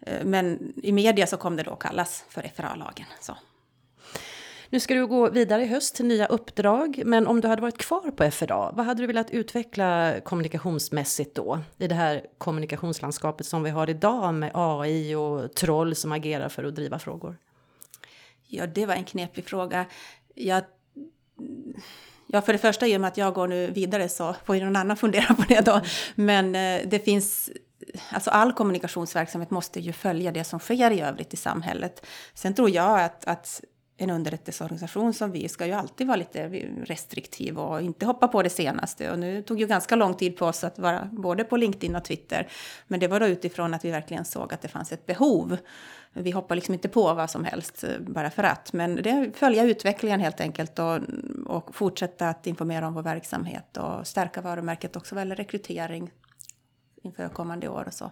eh, 0.00 0.24
men 0.24 0.72
i 0.82 0.92
media 0.92 1.26
så 1.26 1.36
kom 1.36 1.56
det 1.56 1.62
då 1.62 1.76
kallas 1.76 2.24
för 2.28 2.50
FRA-lagen. 2.54 3.06
Så. 3.20 3.36
Nu 4.72 4.80
ska 4.80 4.94
du 4.94 5.06
gå 5.06 5.30
vidare 5.30 5.62
i 5.62 5.66
höst 5.66 5.94
till 5.94 6.04
nya 6.04 6.26
uppdrag, 6.26 7.02
men 7.04 7.26
om 7.26 7.40
du 7.40 7.48
hade 7.48 7.62
varit 7.62 7.78
kvar 7.78 8.10
på 8.10 8.30
FRA, 8.30 8.72
vad 8.72 8.86
hade 8.86 9.02
du 9.02 9.06
velat 9.06 9.30
utveckla 9.30 10.20
kommunikationsmässigt 10.24 11.34
då? 11.34 11.58
I 11.78 11.86
det 11.86 11.94
här 11.94 12.26
kommunikationslandskapet 12.38 13.46
som 13.46 13.62
vi 13.62 13.70
har 13.70 13.90
idag 13.90 14.34
med 14.34 14.50
AI 14.54 15.14
och 15.14 15.54
troll 15.54 15.94
som 15.94 16.12
agerar 16.12 16.48
för 16.48 16.64
att 16.64 16.74
driva 16.74 16.98
frågor. 16.98 17.36
Ja, 18.46 18.66
det 18.66 18.86
var 18.86 18.94
en 18.94 19.04
knepig 19.04 19.44
fråga. 19.44 19.86
Jag 20.34 20.64
Ja, 22.32 22.40
för 22.40 22.52
det 22.52 22.58
första 22.58 22.86
i 22.86 22.96
och 22.96 23.00
med 23.00 23.08
att 23.08 23.16
jag 23.16 23.34
går 23.34 23.48
nu 23.48 23.70
vidare 23.70 24.08
så 24.08 24.36
får 24.44 24.56
ju 24.56 24.64
någon 24.64 24.76
annan 24.76 24.96
fundera 24.96 25.34
på 25.34 25.44
det 25.48 25.60
då. 25.60 25.80
Men 26.14 26.54
eh, 26.54 26.88
det 26.88 27.04
finns, 27.04 27.50
alltså 28.10 28.30
all 28.30 28.52
kommunikationsverksamhet 28.52 29.50
måste 29.50 29.80
ju 29.80 29.92
följa 29.92 30.32
det 30.32 30.44
som 30.44 30.58
sker 30.58 30.90
i 30.90 31.00
övrigt 31.00 31.34
i 31.34 31.36
samhället. 31.36 32.06
Sen 32.34 32.54
tror 32.54 32.70
jag 32.70 33.00
att, 33.00 33.24
att 33.24 33.60
en 34.02 34.10
underrättelseorganisation 34.10 35.14
som 35.14 35.32
vi 35.32 35.48
ska 35.48 35.66
ju 35.66 35.72
alltid 35.72 36.06
vara 36.06 36.16
lite 36.16 36.48
restriktiv 36.84 37.58
och 37.58 37.82
inte 37.82 38.06
hoppa 38.06 38.28
på 38.28 38.42
det 38.42 38.50
senaste. 38.50 39.10
Och 39.10 39.18
nu 39.18 39.42
tog 39.42 39.60
ju 39.60 39.66
ganska 39.66 39.96
lång 39.96 40.14
tid 40.14 40.36
på 40.36 40.46
oss 40.46 40.64
att 40.64 40.78
vara 40.78 41.08
både 41.12 41.44
på 41.44 41.56
LinkedIn 41.56 41.96
och 41.96 42.04
Twitter. 42.04 42.48
Men 42.86 43.00
det 43.00 43.08
var 43.08 43.20
då 43.20 43.26
utifrån 43.26 43.74
att 43.74 43.84
vi 43.84 43.90
verkligen 43.90 44.24
såg 44.24 44.54
att 44.54 44.62
det 44.62 44.68
fanns 44.68 44.92
ett 44.92 45.06
behov. 45.06 45.56
Vi 46.12 46.30
hoppar 46.30 46.54
liksom 46.54 46.74
inte 46.74 46.88
på 46.88 47.14
vad 47.14 47.30
som 47.30 47.44
helst 47.44 47.84
eh, 47.84 47.90
bara 47.98 48.30
för 48.30 48.42
att. 48.42 48.72
Men 48.72 48.96
det 48.96 49.30
följa 49.34 49.64
utvecklingen 49.64 50.20
helt 50.20 50.40
enkelt 50.40 50.78
och, 50.78 50.98
och 51.46 51.74
fortsätta 51.74 52.28
att 52.28 52.46
informera 52.46 52.86
om 52.86 52.94
vår 52.94 53.02
verksamhet 53.02 53.76
och 53.76 54.06
stärka 54.06 54.40
varumärket 54.40 54.96
också 54.96 55.14
vad 55.14 55.22
gäller 55.22 55.36
rekrytering 55.36 56.10
inför 57.02 57.28
kommande 57.28 57.68
år 57.68 57.84
och 57.86 57.94
så. 57.94 58.10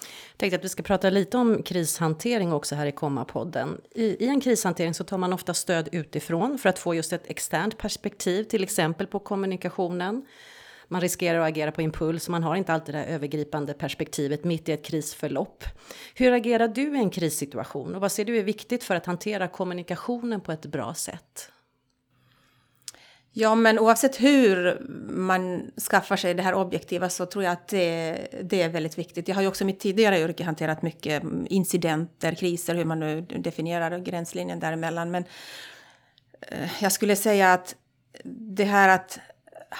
Jag 0.00 0.38
tänkte 0.38 0.56
att 0.56 0.64
vi 0.64 0.68
ska 0.68 0.82
prata 0.82 1.10
lite 1.10 1.36
om 1.36 1.62
krishantering 1.62 2.52
också 2.52 2.74
här 2.74 2.86
i 2.86 2.92
Komma-podden. 2.92 3.80
I, 3.90 4.04
I, 4.04 4.28
en 4.28 4.40
krishantering 4.40 4.94
så 4.94 5.04
tar 5.04 5.18
man 5.18 5.32
ofta 5.32 5.54
stöd 5.54 5.88
utifrån 5.92 6.58
för 6.58 6.68
att 6.68 6.78
få 6.78 6.94
just 6.94 7.12
ett 7.12 7.30
externt 7.30 7.78
perspektiv, 7.78 8.44
till 8.44 8.62
exempel 8.62 9.06
på 9.06 9.18
kommunikationen. 9.18 10.26
Man 10.88 11.00
riskerar 11.00 11.40
att 11.40 11.48
agera 11.48 11.72
på 11.72 11.82
impuls 11.82 12.26
och 12.26 12.30
man 12.30 12.42
har 12.42 12.56
inte 12.56 12.72
alltid 12.72 12.94
det 12.94 13.04
övergripande 13.04 13.74
perspektivet 13.74 14.44
mitt 14.44 14.68
i 14.68 14.72
ett 14.72 14.84
krisförlopp. 14.84 15.64
Hur 16.14 16.32
agerar 16.32 16.68
du 16.68 16.96
i 16.96 16.98
en 16.98 17.10
krissituation 17.10 17.94
och 17.94 18.00
vad 18.00 18.12
ser 18.12 18.24
du 18.24 18.38
är 18.38 18.42
viktigt 18.42 18.84
för 18.84 18.94
att 18.94 19.06
hantera 19.06 19.48
kommunikationen 19.48 20.40
på 20.40 20.52
ett 20.52 20.66
bra 20.66 20.94
sätt? 20.94 21.50
Ja, 23.36 23.54
men 23.54 23.78
oavsett 23.78 24.20
hur 24.20 24.78
man 25.08 25.70
skaffar 25.90 26.16
sig 26.16 26.34
det 26.34 26.42
här 26.42 26.54
objektiva 26.54 27.08
så 27.08 27.26
tror 27.26 27.44
jag 27.44 27.52
att 27.52 27.68
det, 27.68 28.28
det, 28.42 28.62
är 28.62 28.68
väldigt 28.68 28.98
viktigt. 28.98 29.28
Jag 29.28 29.34
har 29.34 29.42
ju 29.42 29.48
också 29.48 29.64
i 29.64 29.66
mitt 29.66 29.80
tidigare 29.80 30.20
yrke 30.20 30.44
hanterat 30.44 30.82
mycket 30.82 31.22
incidenter, 31.46 32.34
kriser, 32.34 32.74
hur 32.74 32.84
man 32.84 33.00
nu 33.00 33.20
definierar 33.20 33.98
gränslinjen 33.98 34.60
däremellan. 34.60 35.10
Men 35.10 35.24
eh, 36.40 36.82
jag 36.82 36.92
skulle 36.92 37.16
säga 37.16 37.52
att 37.52 37.74
det 38.24 38.64
här 38.64 38.88
att 38.88 39.18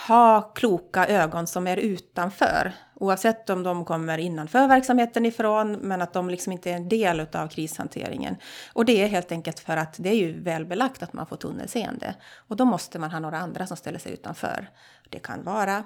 ha 0.09 0.43
kloka 0.43 1.07
ögon 1.07 1.47
som 1.47 1.67
är 1.67 1.77
utanför, 1.77 2.73
oavsett 3.05 3.51
om 3.51 3.63
de 3.63 3.85
kommer 3.85 4.19
innanför 4.19 4.69
verksamheten 4.69 5.27
ifrån, 5.27 5.73
men 5.73 6.03
att 6.03 6.13
de 6.13 6.31
liksom 6.31 6.53
inte 6.53 6.71
är 6.71 6.75
en 6.75 6.89
del 6.89 7.27
av 7.33 7.49
krishanteringen. 7.49 8.37
Och 8.73 8.85
det 8.85 9.03
är 9.03 9.09
helt 9.09 9.33
enkelt 9.33 9.61
för 9.61 9.77
att 9.77 9.95
det 9.99 10.09
är 10.09 10.17
ju 10.17 10.41
väl 10.41 10.67
belagt 10.67 11.03
att 11.03 11.13
man 11.13 11.27
får 11.27 11.37
tunnelseende. 11.37 12.15
Och 12.49 12.57
då 12.57 12.65
måste 12.65 12.99
man 12.99 13.11
ha 13.11 13.21
några 13.21 13.39
andra 13.39 13.67
som 13.67 13.77
ställer 13.77 13.99
sig 13.99 14.13
utanför. 14.13 14.71
Det 15.11 15.19
kan 15.19 15.43
vara 15.43 15.85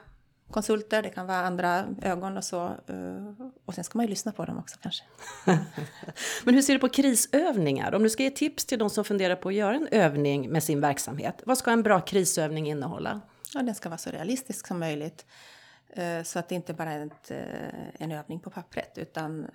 konsulter, 0.51 1.03
det 1.03 1.09
kan 1.09 1.27
vara 1.27 1.39
andra 1.39 1.85
ögon 2.03 2.37
och 2.37 2.45
så. 2.45 2.65
Eh, 2.67 3.47
och 3.65 3.75
sen 3.75 3.85
ska 3.85 3.99
man 3.99 4.07
ju 4.07 4.11
lyssna 4.11 4.33
på 4.33 4.45
dem 4.45 4.59
också 4.59 4.77
kanske. 4.83 5.05
Men 6.45 6.55
hur 6.55 6.63
ser 6.63 6.73
du 6.73 6.79
på 6.79 6.89
krisövningar? 6.89 7.95
Om 7.95 8.03
du 8.03 8.11
ska 8.11 8.23
ge 8.23 8.31
tips 8.31 8.65
till 8.65 8.79
de 8.79 8.91
som 8.91 9.05
funderar 9.05 9.37
på 9.37 9.49
att 9.49 9.55
göra 9.55 9.75
en 9.75 9.89
övning 9.91 10.51
med 10.51 10.63
sin 10.63 10.81
verksamhet, 10.81 11.43
vad 11.47 11.59
ska 11.59 11.71
en 11.71 11.83
bra 11.83 12.01
krisövning 12.01 12.69
innehålla? 12.69 13.21
Ja, 13.55 13.63
den 13.63 13.75
ska 13.75 13.89
vara 13.89 13.99
så 13.99 14.11
realistisk 14.11 14.67
som 14.67 14.79
möjligt. 14.79 15.27
Eh, 15.91 16.23
så 16.23 16.39
att 16.39 16.49
det 16.49 16.55
inte 16.55 16.75
bara 16.75 16.93
är 16.93 17.07
ett, 17.07 17.31
eh, 17.31 18.03
en 18.03 18.13
övning 18.13 18.41
på 18.41 18.51
pappret 18.51 18.99
utan 18.99 19.45
eh, 19.45 19.51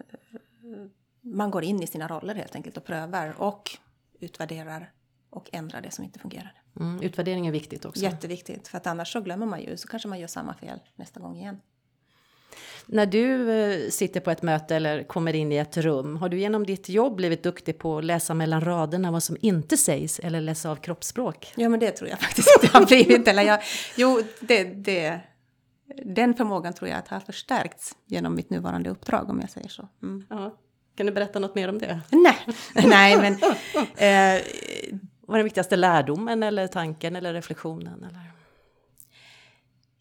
man 1.21 1.51
går 1.51 1.63
in 1.63 1.83
i 1.83 1.87
sina 1.87 2.07
roller 2.07 2.35
helt 2.35 2.55
enkelt 2.55 2.77
och 2.77 2.85
prövar 2.85 3.33
och 3.37 3.77
utvärderar 4.19 4.91
och 5.29 5.49
ändrar 5.51 5.81
det 5.81 5.91
som 5.91 6.03
inte 6.03 6.19
fungerar. 6.19 6.61
Mm, 6.79 7.01
utvärdering 7.01 7.47
är 7.47 7.51
viktigt 7.51 7.85
också. 7.85 8.01
Jätteviktigt, 8.01 8.67
för 8.67 8.77
att 8.77 8.87
annars 8.87 9.13
så 9.13 9.21
glömmer 9.21 9.45
man 9.45 9.61
ju 9.61 9.77
så 9.77 9.87
kanske 9.87 10.07
man 10.07 10.19
gör 10.19 10.27
samma 10.27 10.53
fel 10.53 10.79
nästa 10.95 11.19
gång 11.19 11.37
igen. 11.37 11.59
När 12.85 13.05
du 13.05 13.91
sitter 13.91 14.19
på 14.19 14.31
ett 14.31 14.41
möte 14.41 14.75
eller 14.75 15.03
kommer 15.03 15.35
in 15.35 15.51
i 15.51 15.57
ett 15.57 15.77
rum, 15.77 16.17
har 16.17 16.29
du 16.29 16.39
genom 16.39 16.65
ditt 16.65 16.89
jobb 16.89 17.15
blivit 17.15 17.43
duktig 17.43 17.77
på 17.77 17.97
att 17.97 18.05
läsa 18.05 18.33
mellan 18.33 18.61
raderna 18.61 19.11
vad 19.11 19.23
som 19.23 19.37
inte 19.41 19.77
sägs 19.77 20.19
eller 20.19 20.41
läsa 20.41 20.71
av 20.71 20.75
kroppsspråk? 20.75 21.53
Ja, 21.55 21.69
men 21.69 21.79
det 21.79 21.91
tror 21.91 22.09
jag 22.09 22.19
faktiskt 22.19 22.49
inte 22.61 22.77
har 22.77 22.85
blivit. 22.85 23.27
Eller 23.27 23.43
jag, 23.43 23.61
jo, 23.95 24.21
det, 24.39 24.63
det, 24.63 25.19
den 26.05 26.33
förmågan 26.33 26.73
tror 26.73 26.89
jag 26.89 26.99
att 26.99 27.07
har 27.07 27.19
förstärkts 27.19 27.95
genom 28.05 28.35
mitt 28.35 28.49
nuvarande 28.49 28.89
uppdrag 28.89 29.29
om 29.29 29.39
jag 29.41 29.49
säger 29.49 29.69
så. 29.69 29.87
Mm. 30.03 30.25
Ja. 30.29 30.57
Kan 30.95 31.05
du 31.05 31.11
berätta 31.11 31.39
något 31.39 31.55
mer 31.55 31.69
om 31.69 31.79
det? 31.79 32.01
Nej, 32.11 32.37
Nej 32.87 33.17
men... 33.17 33.33
Eh, 33.33 34.41
Vad 35.27 35.35
är 35.35 35.39
den 35.39 35.43
viktigaste 35.43 35.75
lärdomen 35.75 36.43
eller 36.43 36.67
tanken 36.67 37.15
eller 37.15 37.33
reflektionen? 37.33 38.03
Eller? 38.03 38.19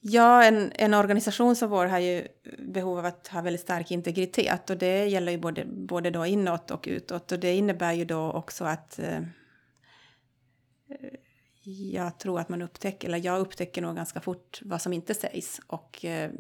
Ja, 0.01 0.45
en, 0.45 0.73
en 0.75 0.95
organisation 0.95 1.57
som 1.57 1.71
vår 1.71 1.87
har 1.87 1.99
ju 1.99 2.29
behov 2.59 2.99
av 2.99 3.05
att 3.05 3.29
ha 3.29 3.43
väldigt 3.43 3.61
stark 3.61 3.91
integritet 3.91 4.71
och 4.71 4.77
det 4.77 5.07
gäller 5.07 5.33
ju 5.33 5.39
både, 5.39 5.65
både 5.65 6.11
då 6.11 6.27
inåt 6.27 6.71
och 6.71 6.85
utåt 6.91 7.33
och 7.33 7.39
det 7.39 7.55
innebär 7.55 7.93
ju 7.93 8.05
då 8.05 8.33
också 8.33 8.65
att 8.65 8.99
eh, 8.99 9.21
jag 11.65 12.19
tror 12.19 12.41
att 12.41 12.49
man 12.49 12.63
upptäcker, 12.63 13.09
eller 13.09 13.25
jag 13.25 13.41
upptäcker 13.41 13.83
nog 13.83 13.97
ganska 13.97 14.21
fort 14.21 14.61
vad 14.65 14.83
som 14.83 14.93
inte 14.93 15.15
sägs 15.15 15.61
och 15.67 16.05
eh, 16.05 16.31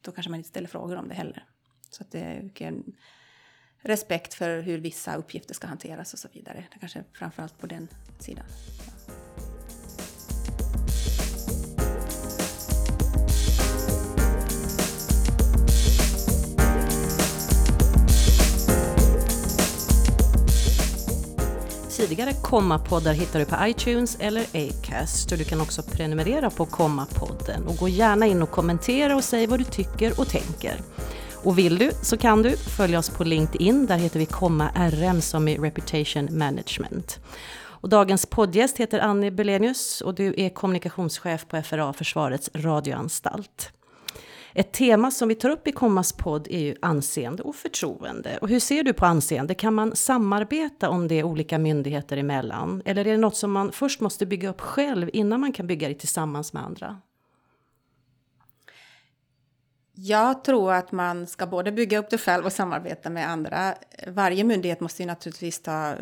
då 0.00 0.12
kanske 0.12 0.30
man 0.30 0.40
inte 0.40 0.48
ställer 0.48 0.68
frågor 0.68 0.96
om 0.96 1.08
det 1.08 1.14
heller. 1.14 1.44
Så 1.90 2.02
att 2.02 2.10
det 2.10 2.20
är 2.20 2.42
mycket 2.42 2.74
respekt 3.78 4.34
för 4.34 4.60
hur 4.60 4.78
vissa 4.78 5.14
uppgifter 5.14 5.54
ska 5.54 5.66
hanteras 5.66 6.12
och 6.12 6.18
så 6.18 6.28
vidare. 6.32 6.64
Det 6.72 6.78
kanske 6.78 7.04
framförallt 7.12 7.58
på 7.58 7.66
den 7.66 7.88
sidan. 8.18 8.44
Tidigare 22.00 22.32
Kommapoddar 22.32 23.12
hittar 23.12 23.38
du 23.38 23.44
på 23.44 23.56
iTunes 23.60 24.16
eller 24.20 24.42
Acast 24.42 25.32
och 25.32 25.38
du 25.38 25.44
kan 25.44 25.60
också 25.60 25.82
prenumerera 25.82 26.50
på 26.50 26.66
Kommapodden. 26.66 27.66
och 27.66 27.76
gå 27.76 27.88
gärna 27.88 28.26
in 28.26 28.42
och 28.42 28.50
kommentera 28.50 29.16
och 29.16 29.24
säg 29.24 29.46
vad 29.46 29.60
du 29.60 29.64
tycker 29.64 30.20
och 30.20 30.28
tänker. 30.28 30.80
Och 31.44 31.58
vill 31.58 31.78
du 31.78 31.90
så 32.02 32.16
kan 32.16 32.42
du 32.42 32.56
följa 32.56 32.98
oss 32.98 33.10
på 33.10 33.24
LinkedIn, 33.24 33.86
där 33.86 33.96
heter 33.96 34.18
vi 34.18 34.26
Komma 34.26 34.70
RM 34.74 35.20
som 35.20 35.48
i 35.48 35.58
Reputation 35.58 36.38
Management. 36.38 37.20
Och 37.58 37.88
dagens 37.88 38.26
poddgäst 38.26 38.78
heter 38.78 39.00
Annie 39.00 39.30
Belenius 39.30 40.00
och 40.00 40.14
du 40.14 40.34
är 40.36 40.48
kommunikationschef 40.48 41.46
på 41.48 41.62
FRA, 41.62 41.92
Försvarets 41.92 42.50
radioanstalt. 42.54 43.72
Ett 44.54 44.72
tema 44.72 45.10
som 45.10 45.28
vi 45.28 45.34
tar 45.34 45.50
upp 45.50 45.68
i 45.68 45.72
Kommas 45.72 46.12
podd 46.12 46.48
är 46.50 46.58
ju 46.58 46.74
anseende 46.82 47.42
och 47.42 47.56
förtroende. 47.56 48.38
Och 48.38 48.48
hur 48.48 48.60
ser 48.60 48.82
du 48.82 48.92
på 48.92 49.06
anseende? 49.06 49.54
Kan 49.54 49.74
man 49.74 49.96
samarbeta 49.96 50.88
om 50.88 51.08
det 51.08 51.24
olika 51.24 51.58
myndigheter 51.58 52.16
emellan? 52.16 52.82
Eller 52.84 53.06
är 53.06 53.10
det 53.10 53.16
något 53.16 53.36
som 53.36 53.52
man 53.52 53.72
först 53.72 54.00
måste 54.00 54.26
bygga 54.26 54.48
upp 54.48 54.60
själv 54.60 55.10
innan 55.12 55.40
man 55.40 55.52
kan 55.52 55.66
bygga 55.66 55.88
det 55.88 55.94
tillsammans 55.94 56.52
med 56.52 56.64
andra? 56.64 57.00
Jag 59.94 60.44
tror 60.44 60.72
att 60.72 60.92
man 60.92 61.26
ska 61.26 61.46
både 61.46 61.72
bygga 61.72 61.98
upp 61.98 62.10
det 62.10 62.18
själv 62.18 62.44
och 62.44 62.52
samarbeta 62.52 63.10
med 63.10 63.30
andra. 63.30 63.74
Varje 64.06 64.44
myndighet 64.44 64.80
måste 64.80 65.02
ju 65.02 65.06
naturligtvis 65.06 65.62
ta 65.62 65.94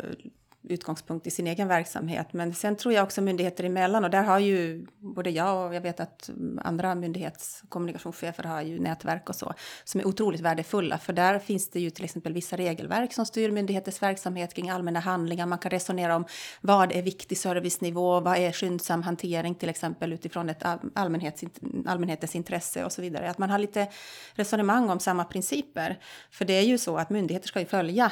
utgångspunkt 0.63 1.27
i 1.27 1.31
sin 1.31 1.47
egen 1.47 1.67
verksamhet. 1.67 2.33
Men 2.33 2.53
sen 2.53 2.75
tror 2.75 2.93
jag 2.93 3.03
också 3.03 3.21
myndigheter 3.21 3.63
emellan 3.63 4.03
och 4.03 4.09
där 4.09 4.23
har 4.23 4.39
ju 4.39 4.85
både 4.99 5.29
jag 5.29 5.67
och 5.67 5.75
jag 5.75 5.81
vet 5.81 5.99
att 5.99 6.29
mm, 6.29 6.59
andra 6.63 6.95
myndighetskommunikationschefer 6.95 8.43
har 8.43 8.61
ju 8.61 8.79
nätverk 8.79 9.29
och 9.29 9.35
så 9.35 9.53
som 9.83 9.99
är 9.99 10.07
otroligt 10.07 10.41
värdefulla. 10.41 10.97
För 10.97 11.13
där 11.13 11.39
finns 11.39 11.69
det 11.69 11.79
ju 11.79 11.89
till 11.89 12.03
exempel 12.03 12.33
vissa 12.33 12.57
regelverk 12.57 13.13
som 13.13 13.25
styr 13.25 13.51
myndigheters 13.51 14.01
verksamhet 14.01 14.53
kring 14.53 14.69
allmänna 14.69 14.99
handlingar. 14.99 15.45
Man 15.45 15.59
kan 15.59 15.71
resonera 15.71 16.15
om 16.15 16.25
vad 16.61 16.91
är 16.91 17.01
viktig 17.01 17.37
servicenivå, 17.37 18.19
vad 18.19 18.37
är 18.37 18.51
skyndsam 18.51 19.03
hantering 19.03 19.55
till 19.55 19.69
exempel 19.69 20.13
utifrån 20.13 20.49
ett 20.49 20.63
allmänhets, 20.95 21.43
allmänhetens 21.85 22.35
intresse 22.35 22.85
och 22.85 22.91
så 22.91 23.01
vidare. 23.01 23.29
Att 23.29 23.37
man 23.37 23.49
har 23.49 23.59
lite 23.59 23.87
resonemang 24.33 24.89
om 24.89 24.99
samma 24.99 25.23
principer. 25.23 25.99
För 26.31 26.45
det 26.45 26.53
är 26.53 26.63
ju 26.63 26.77
så 26.77 26.97
att 26.97 27.09
myndigheter 27.09 27.47
ska 27.47 27.59
ju 27.59 27.65
följa 27.65 28.11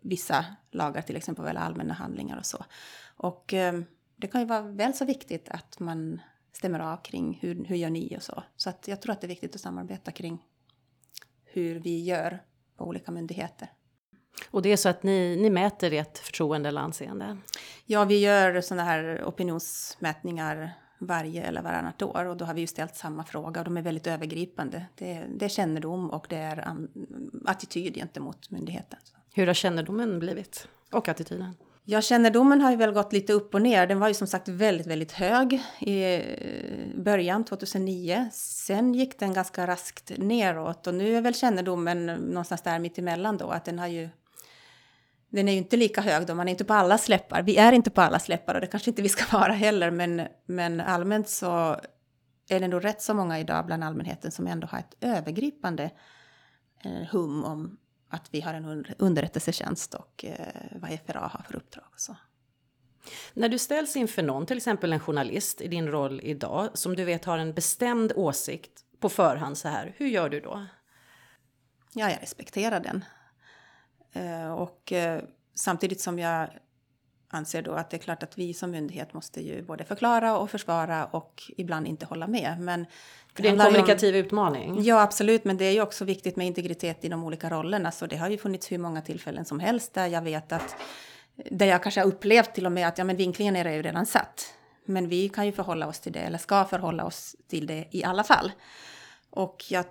vissa 0.00 0.44
lagar, 0.70 1.02
till 1.02 1.16
exempel 1.16 1.46
eller 1.46 1.60
allmänna 1.60 1.94
handlingar 1.94 2.38
och 2.38 2.46
så. 2.46 2.64
Och 3.16 3.54
eh, 3.54 3.80
det 4.16 4.26
kan 4.26 4.40
ju 4.40 4.46
vara 4.46 4.62
väl 4.62 4.94
så 4.94 5.04
viktigt 5.04 5.48
att 5.48 5.80
man 5.80 6.20
stämmer 6.52 6.80
av 6.80 6.96
kring 6.96 7.38
hur, 7.42 7.64
hur 7.64 7.76
gör 7.76 7.90
ni 7.90 8.16
och 8.16 8.22
så. 8.22 8.42
Så 8.56 8.70
att 8.70 8.88
jag 8.88 9.02
tror 9.02 9.12
att 9.12 9.20
det 9.20 9.26
är 9.26 9.28
viktigt 9.28 9.54
att 9.54 9.60
samarbeta 9.60 10.10
kring 10.10 10.44
hur 11.44 11.80
vi 11.80 12.04
gör 12.04 12.42
på 12.76 12.84
olika 12.84 13.10
myndigheter. 13.10 13.72
Och 14.50 14.62
det 14.62 14.68
är 14.68 14.76
så 14.76 14.88
att 14.88 15.02
ni, 15.02 15.36
ni 15.36 15.50
mäter 15.50 15.92
ert 15.92 16.18
förtroende 16.18 16.68
eller 16.68 16.80
anseende? 16.80 17.38
Ja, 17.86 18.04
vi 18.04 18.18
gör 18.18 18.60
sådana 18.60 18.84
här 18.84 19.22
opinionsmätningar 19.26 20.72
varje 20.98 21.42
eller 21.42 21.62
varannat 21.62 22.02
år 22.02 22.24
och 22.24 22.36
då 22.36 22.44
har 22.44 22.54
vi 22.54 22.60
ju 22.60 22.66
ställt 22.66 22.96
samma 22.96 23.24
fråga 23.24 23.60
och 23.60 23.64
de 23.64 23.76
är 23.76 23.82
väldigt 23.82 24.06
övergripande. 24.06 24.86
Det, 24.94 25.26
det 25.36 25.44
är 25.44 25.48
kännedom 25.48 26.10
och 26.10 26.26
det 26.28 26.36
är 26.36 26.78
attityd 27.44 27.94
gentemot 27.94 28.50
myndigheten. 28.50 28.98
Hur 29.38 29.46
har 29.46 29.54
kännedomen 29.54 30.18
blivit? 30.18 30.68
Och 30.92 31.08
attityden? 31.08 31.54
Ja, 31.84 32.00
kännedomen 32.00 32.60
har 32.60 32.70
ju 32.70 32.76
väl 32.76 32.92
gått 32.92 33.12
lite 33.12 33.32
upp 33.32 33.54
och 33.54 33.62
ner. 33.62 33.86
Den 33.86 34.00
var 34.00 34.08
ju 34.08 34.14
som 34.14 34.26
sagt 34.26 34.48
väldigt, 34.48 34.86
väldigt 34.86 35.12
hög 35.12 35.62
i 35.78 36.14
eh, 36.14 37.02
början, 37.02 37.44
2009. 37.44 38.28
Sen 38.32 38.94
gick 38.94 39.18
den 39.18 39.34
ganska 39.34 39.66
raskt 39.66 40.12
neråt 40.16 40.86
och 40.86 40.94
nu 40.94 41.16
är 41.16 41.20
väl 41.20 41.34
kännedomen 41.34 42.06
någonstans 42.06 42.62
där 42.62 42.78
mittemellan 42.78 43.36
då, 43.36 43.50
att 43.50 43.64
den 43.64 43.78
har 43.78 43.86
ju 43.86 44.08
den 45.28 45.48
är 45.48 45.52
ju 45.52 45.58
inte 45.58 45.76
lika 45.76 46.00
hög 46.00 46.26
då, 46.26 46.34
man 46.34 46.48
är 46.48 46.52
inte 46.52 46.64
på 46.64 46.74
alla 46.74 46.98
släppar. 46.98 47.42
Vi 47.42 47.56
är 47.56 47.72
inte 47.72 47.90
på 47.90 48.00
alla 48.00 48.18
släppar 48.18 48.54
och 48.54 48.60
det 48.60 48.66
kanske 48.66 48.90
inte 48.90 49.02
vi 49.02 49.08
ska 49.08 49.36
vara 49.38 49.52
heller, 49.52 49.90
men, 49.90 50.22
men 50.46 50.80
allmänt 50.80 51.28
så 51.28 51.80
är 52.48 52.60
det 52.60 52.68
nog 52.68 52.84
rätt 52.84 53.02
så 53.02 53.14
många 53.14 53.40
idag 53.40 53.66
bland 53.66 53.84
allmänheten 53.84 54.30
som 54.30 54.46
ändå 54.46 54.66
har 54.66 54.78
ett 54.78 54.96
övergripande 55.00 55.90
eh, 56.84 57.08
hum 57.10 57.44
om 57.44 57.78
att 58.08 58.28
vi 58.30 58.40
har 58.40 58.54
en 58.54 58.86
underrättelsetjänst 58.98 59.94
och 59.94 60.24
eh, 60.24 60.46
vad 60.72 60.98
FRA 61.06 61.20
har 61.20 61.42
för 61.42 61.56
uppdrag. 61.56 61.84
Och 61.92 62.00
så. 62.00 62.16
När 63.34 63.48
du 63.48 63.58
ställs 63.58 63.96
inför 63.96 64.22
någon, 64.22 64.46
till 64.46 64.56
exempel 64.56 64.92
en 64.92 65.00
journalist 65.00 65.60
i 65.60 65.68
din 65.68 65.88
roll 65.88 66.20
idag, 66.22 66.68
som 66.74 66.96
du 66.96 67.04
vet 67.04 67.24
har 67.24 67.38
en 67.38 67.54
bestämd 67.54 68.12
åsikt 68.16 68.84
på 69.00 69.08
förhand 69.08 69.58
så 69.58 69.68
här, 69.68 69.94
hur 69.96 70.06
gör 70.06 70.28
du 70.28 70.40
då? 70.40 70.66
Ja, 71.92 72.10
jag 72.10 72.22
respekterar 72.22 72.80
den. 72.80 73.04
Eh, 74.12 74.52
och 74.52 74.92
eh, 74.92 75.22
samtidigt 75.54 76.00
som 76.00 76.18
jag 76.18 76.48
anser 77.28 77.62
då 77.62 77.72
att 77.72 77.90
det 77.90 77.96
är 77.96 77.98
klart 77.98 78.22
att 78.22 78.38
vi 78.38 78.54
som 78.54 78.70
myndighet 78.70 79.14
måste 79.14 79.40
ju 79.40 79.62
både 79.62 79.84
förklara 79.84 80.38
och 80.38 80.50
försvara 80.50 81.06
och 81.06 81.42
ibland 81.56 81.86
inte 81.86 82.06
hålla 82.06 82.26
med. 82.26 82.56
Men 82.60 82.86
det, 83.34 83.42
det 83.42 83.48
är 83.48 83.52
en 83.52 83.58
kommunikativ 83.58 84.14
om, 84.14 84.20
utmaning. 84.20 84.82
Ja, 84.82 85.02
absolut, 85.02 85.44
men 85.44 85.56
det 85.56 85.64
är 85.64 85.72
ju 85.72 85.82
också 85.82 86.04
viktigt 86.04 86.36
med 86.36 86.46
integritet 86.46 87.04
i 87.04 87.08
de 87.08 87.24
olika 87.24 87.50
rollerna. 87.50 87.90
Så 87.90 88.06
det 88.06 88.16
har 88.16 88.28
ju 88.28 88.38
funnits 88.38 88.72
hur 88.72 88.78
många 88.78 89.02
tillfällen 89.02 89.44
som 89.44 89.60
helst 89.60 89.94
där 89.94 90.06
jag 90.06 90.22
vet 90.22 90.52
att 90.52 90.76
där 91.50 91.66
jag 91.66 91.82
kanske 91.82 92.00
har 92.00 92.08
upplevt 92.08 92.54
till 92.54 92.66
och 92.66 92.72
med 92.72 92.88
att 92.88 92.98
ja, 92.98 93.04
men 93.04 93.16
vinklingen 93.16 93.56
är 93.56 93.72
ju 93.72 93.82
redan 93.82 94.06
satt. 94.06 94.54
Men 94.84 95.08
vi 95.08 95.28
kan 95.28 95.46
ju 95.46 95.52
förhålla 95.52 95.86
oss 95.86 96.00
till 96.00 96.12
det, 96.12 96.20
eller 96.20 96.38
ska 96.38 96.64
förhålla 96.64 97.04
oss 97.04 97.36
till 97.48 97.66
det 97.66 97.88
i 97.90 98.04
alla 98.04 98.24
fall. 98.24 98.52
Och 99.30 99.64
jag 99.68 99.84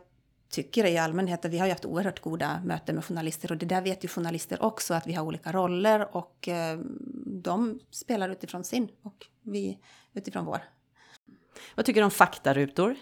tycker 0.50 0.86
i 0.86 0.98
allmänhet 0.98 1.46
att 1.46 1.52
vi 1.52 1.58
har 1.58 1.70
haft 1.70 1.86
oerhört 1.86 2.20
goda 2.20 2.62
möten 2.66 2.96
med 2.96 3.06
journalister 3.06 3.52
och 3.52 3.58
det 3.58 3.66
där 3.66 3.82
vet 3.82 4.04
ju 4.04 4.08
journalister 4.08 4.64
också 4.64 4.94
att 4.94 5.08
vi 5.08 5.14
har 5.14 5.26
olika 5.26 5.52
roller 5.52 6.16
och 6.16 6.48
eh, 6.48 6.80
de 7.26 7.80
spelar 7.92 8.30
utifrån 8.30 8.64
sin 8.64 8.90
och 9.04 9.28
vi 9.42 9.80
utifrån 10.14 10.46
vår. 10.46 10.60
Vad 11.76 11.86
tycker 11.86 12.02
du 12.02 12.06
om 12.06 12.12
faktarutor? 12.12 12.96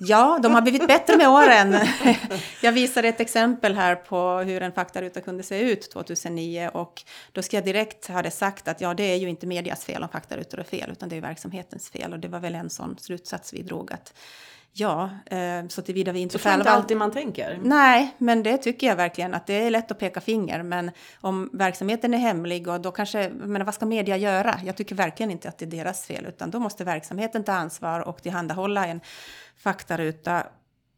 Ja, 0.00 0.38
de 0.42 0.54
har 0.54 0.62
blivit 0.62 0.86
bättre 0.86 1.16
med 1.16 1.28
åren. 1.28 1.76
Jag 2.62 2.72
visade 2.72 3.08
ett 3.08 3.20
exempel 3.20 3.74
här 3.74 3.96
på 3.96 4.38
hur 4.38 4.62
en 4.62 4.72
faktaruta 4.72 5.20
kunde 5.20 5.42
se 5.42 5.60
ut 5.60 5.90
2009 5.90 6.70
och 6.74 7.02
då 7.32 7.42
ska 7.42 7.56
jag 7.56 7.64
direkt 7.64 8.08
ha 8.08 8.22
det 8.22 8.30
sagt 8.30 8.68
att 8.68 8.80
ja, 8.80 8.94
det 8.94 9.02
är 9.02 9.16
ju 9.16 9.28
inte 9.28 9.46
medias 9.46 9.84
fel 9.84 10.02
om 10.02 10.08
faktarutor 10.08 10.60
är 10.60 10.64
fel, 10.64 10.90
utan 10.90 11.08
det 11.08 11.16
är 11.16 11.20
verksamhetens 11.20 11.90
fel. 11.90 12.12
Och 12.12 12.18
det 12.18 12.28
var 12.28 12.40
väl 12.40 12.54
en 12.54 12.70
sån 12.70 12.96
slutsats 12.98 13.54
vi 13.54 13.62
drog 13.62 13.92
att 13.92 14.14
Ja, 14.80 15.10
eh, 15.26 15.68
så 15.68 15.82
tillvida 15.82 16.12
vi 16.12 16.18
inte 16.18 16.38
själva... 16.38 16.54
Så 16.54 16.60
inte 16.60 16.70
alltid 16.70 16.96
man 16.96 17.10
tänker? 17.10 17.60
Nej, 17.62 18.14
men 18.18 18.42
det 18.42 18.58
tycker 18.58 18.86
jag 18.86 18.96
verkligen 18.96 19.34
att 19.34 19.46
det 19.46 19.54
är 19.54 19.70
lätt 19.70 19.90
att 19.90 19.98
peka 19.98 20.20
finger. 20.20 20.62
Men 20.62 20.90
om 21.20 21.50
verksamheten 21.52 22.14
är 22.14 22.18
hemlig 22.18 22.68
och 22.68 22.80
då 22.80 22.90
kanske, 22.90 23.30
men 23.34 23.64
vad 23.64 23.74
ska 23.74 23.86
media 23.86 24.16
göra? 24.16 24.60
Jag 24.64 24.76
tycker 24.76 24.94
verkligen 24.94 25.30
inte 25.30 25.48
att 25.48 25.58
det 25.58 25.64
är 25.64 25.70
deras 25.70 26.06
fel, 26.06 26.26
utan 26.26 26.50
då 26.50 26.58
måste 26.58 26.84
verksamheten 26.84 27.44
ta 27.44 27.52
ansvar 27.52 28.00
och 28.00 28.22
tillhandahålla 28.22 28.86
en 28.86 29.00
faktaruta 29.56 30.46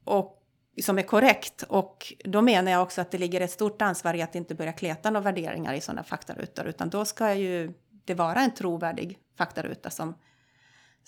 och, 0.04 0.42
som 0.82 0.98
är 0.98 1.02
korrekt. 1.02 1.62
Och 1.62 2.14
då 2.24 2.42
menar 2.42 2.72
jag 2.72 2.82
också 2.82 3.00
att 3.00 3.10
det 3.10 3.18
ligger 3.18 3.40
ett 3.40 3.50
stort 3.50 3.82
ansvar 3.82 4.14
i 4.14 4.22
att 4.22 4.34
inte 4.34 4.54
börja 4.54 4.72
kleta 4.72 5.10
några 5.10 5.24
värderingar 5.24 5.74
i 5.74 5.80
sådana 5.80 6.02
faktarutor, 6.02 6.66
utan 6.66 6.90
då 6.90 7.04
ska 7.04 7.34
ju 7.34 7.72
det 8.04 8.14
vara 8.14 8.40
en 8.40 8.54
trovärdig 8.54 9.18
faktaruta 9.38 9.90
som 9.90 10.14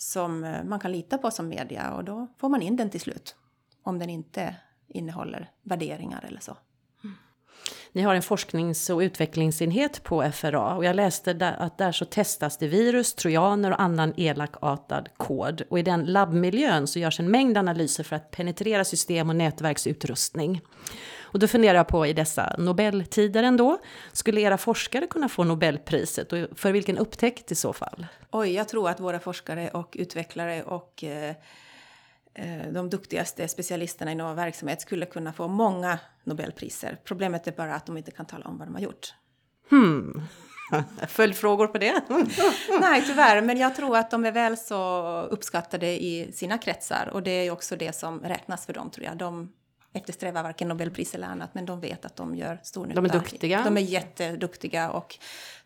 som 0.03 0.45
eh, 0.45 0.65
man 0.65 0.81
kan 0.81 0.93
lita 0.93 1.19
på 1.19 1.31
som 1.31 1.49
media 1.49 1.95
och 1.95 2.05
då 2.05 2.27
får 2.39 2.49
man 2.49 2.63
in 2.63 2.77
den 2.77 2.91
till 2.91 3.01
slut. 3.01 3.37
Om 3.83 3.99
den 3.99 4.11
inte 4.11 4.57
innehåller 4.89 5.51
värderingar 5.63 6.25
eller 6.29 6.41
så. 6.41 6.57
Ni 7.93 8.03
har 8.03 8.15
en 8.15 8.23
forsknings 8.23 8.91
och 8.91 8.99
utvecklingsenhet 8.99 10.03
på 10.05 10.33
FRA 10.33 10.75
och 10.75 10.85
jag 10.85 10.97
läste 10.97 11.33
där, 11.33 11.53
att 11.59 11.79
där 11.79 11.93
så 11.93 12.05
testas 12.05 12.57
det 12.57 12.69
virus, 12.69 13.15
trojaner 13.15 13.71
och 13.71 13.81
annan 13.81 14.15
elakartad 14.17 15.09
kod. 15.17 15.63
Och 15.69 15.79
i 15.79 15.83
den 15.83 16.05
labbmiljön 16.05 16.87
så 16.87 16.99
görs 16.99 17.21
en 17.21 17.31
mängd 17.31 17.59
analyser 17.59 18.05
för 18.05 18.17
att 18.17 18.31
penetrera 18.31 18.85
system 18.85 19.29
och 19.29 19.37
nätverksutrustning. 19.37 20.61
Och 21.21 21.39
då 21.39 21.47
funderar 21.47 21.75
jag 21.75 21.89
på 21.89 22.07
i 22.07 22.13
dessa 22.13 22.57
Nobeltider 22.59 23.43
ändå, 23.43 23.79
skulle 24.13 24.41
era 24.41 24.59
forskare 24.59 25.07
kunna 25.07 25.29
få 25.29 25.45
Nobelpriset 25.45 26.33
och 26.33 26.39
för 26.55 26.73
vilken 26.73 26.99
upptäckt 26.99 27.53
i 27.53 27.55
så 27.55 27.73
fall? 27.73 28.07
Oj, 28.35 28.53
jag 28.53 28.69
tror 28.69 28.89
att 28.89 29.01
våra 29.01 29.21
forskare 29.21 29.71
och 29.71 29.97
utvecklare 29.99 30.63
och 30.63 31.05
eh, 31.05 31.35
eh, 32.35 32.73
de 32.73 32.91
duktigaste 32.91 33.49
specialisterna 33.49 34.13
inom 34.13 34.37
verksamhet 34.37 34.81
skulle 34.81 35.07
kunna 35.07 35.33
få 35.33 35.49
många 35.49 35.99
Nobelpriser. 36.25 36.99
Problemet 37.05 37.47
är 37.47 37.53
bara 37.53 37.75
att 37.75 37.87
de 37.87 37.97
inte 37.97 38.11
kan 38.11 38.27
tala 38.27 38.45
om 38.45 38.59
vad 38.59 38.69
de 38.69 38.75
har 38.75 38.83
gjort. 38.83 39.15
Hmm. 39.71 40.23
Följdfrågor 41.09 41.67
på 41.67 41.79
det? 41.79 42.03
Nej, 42.81 43.05
tyvärr. 43.07 43.41
Men 43.41 43.59
jag 43.59 43.77
tror 43.77 43.97
att 43.97 44.11
de 44.11 44.25
är 44.25 44.33
väl 44.33 44.57
så 44.57 45.23
uppskattade 45.31 45.87
i 45.87 46.33
sina 46.33 46.59
kretsar. 46.59 47.11
Och 47.13 47.23
det 47.23 47.31
är 47.31 47.43
ju 47.43 47.51
också 47.51 47.77
det 47.77 47.93
som 47.93 48.21
räknas 48.21 48.67
för 48.67 48.73
dem, 48.73 48.91
tror 48.91 49.07
jag. 49.07 49.17
De 49.17 49.53
eftersträvar 49.93 50.43
varken 50.43 50.69
Nobelpris 50.69 51.15
eller 51.15 51.27
annat, 51.27 51.55
men 51.55 51.67
de 51.67 51.81
vet 51.81 52.05
att 52.05 52.17
de 52.17 52.37
gör 52.37 52.61
stor 52.63 52.87
nytta. 52.87 53.01
De 53.01 53.11
är 53.11 53.13
duktiga? 53.21 53.63
De 53.65 53.77
är 53.77 53.81
jätteduktiga 53.81 54.91
och 54.91 55.19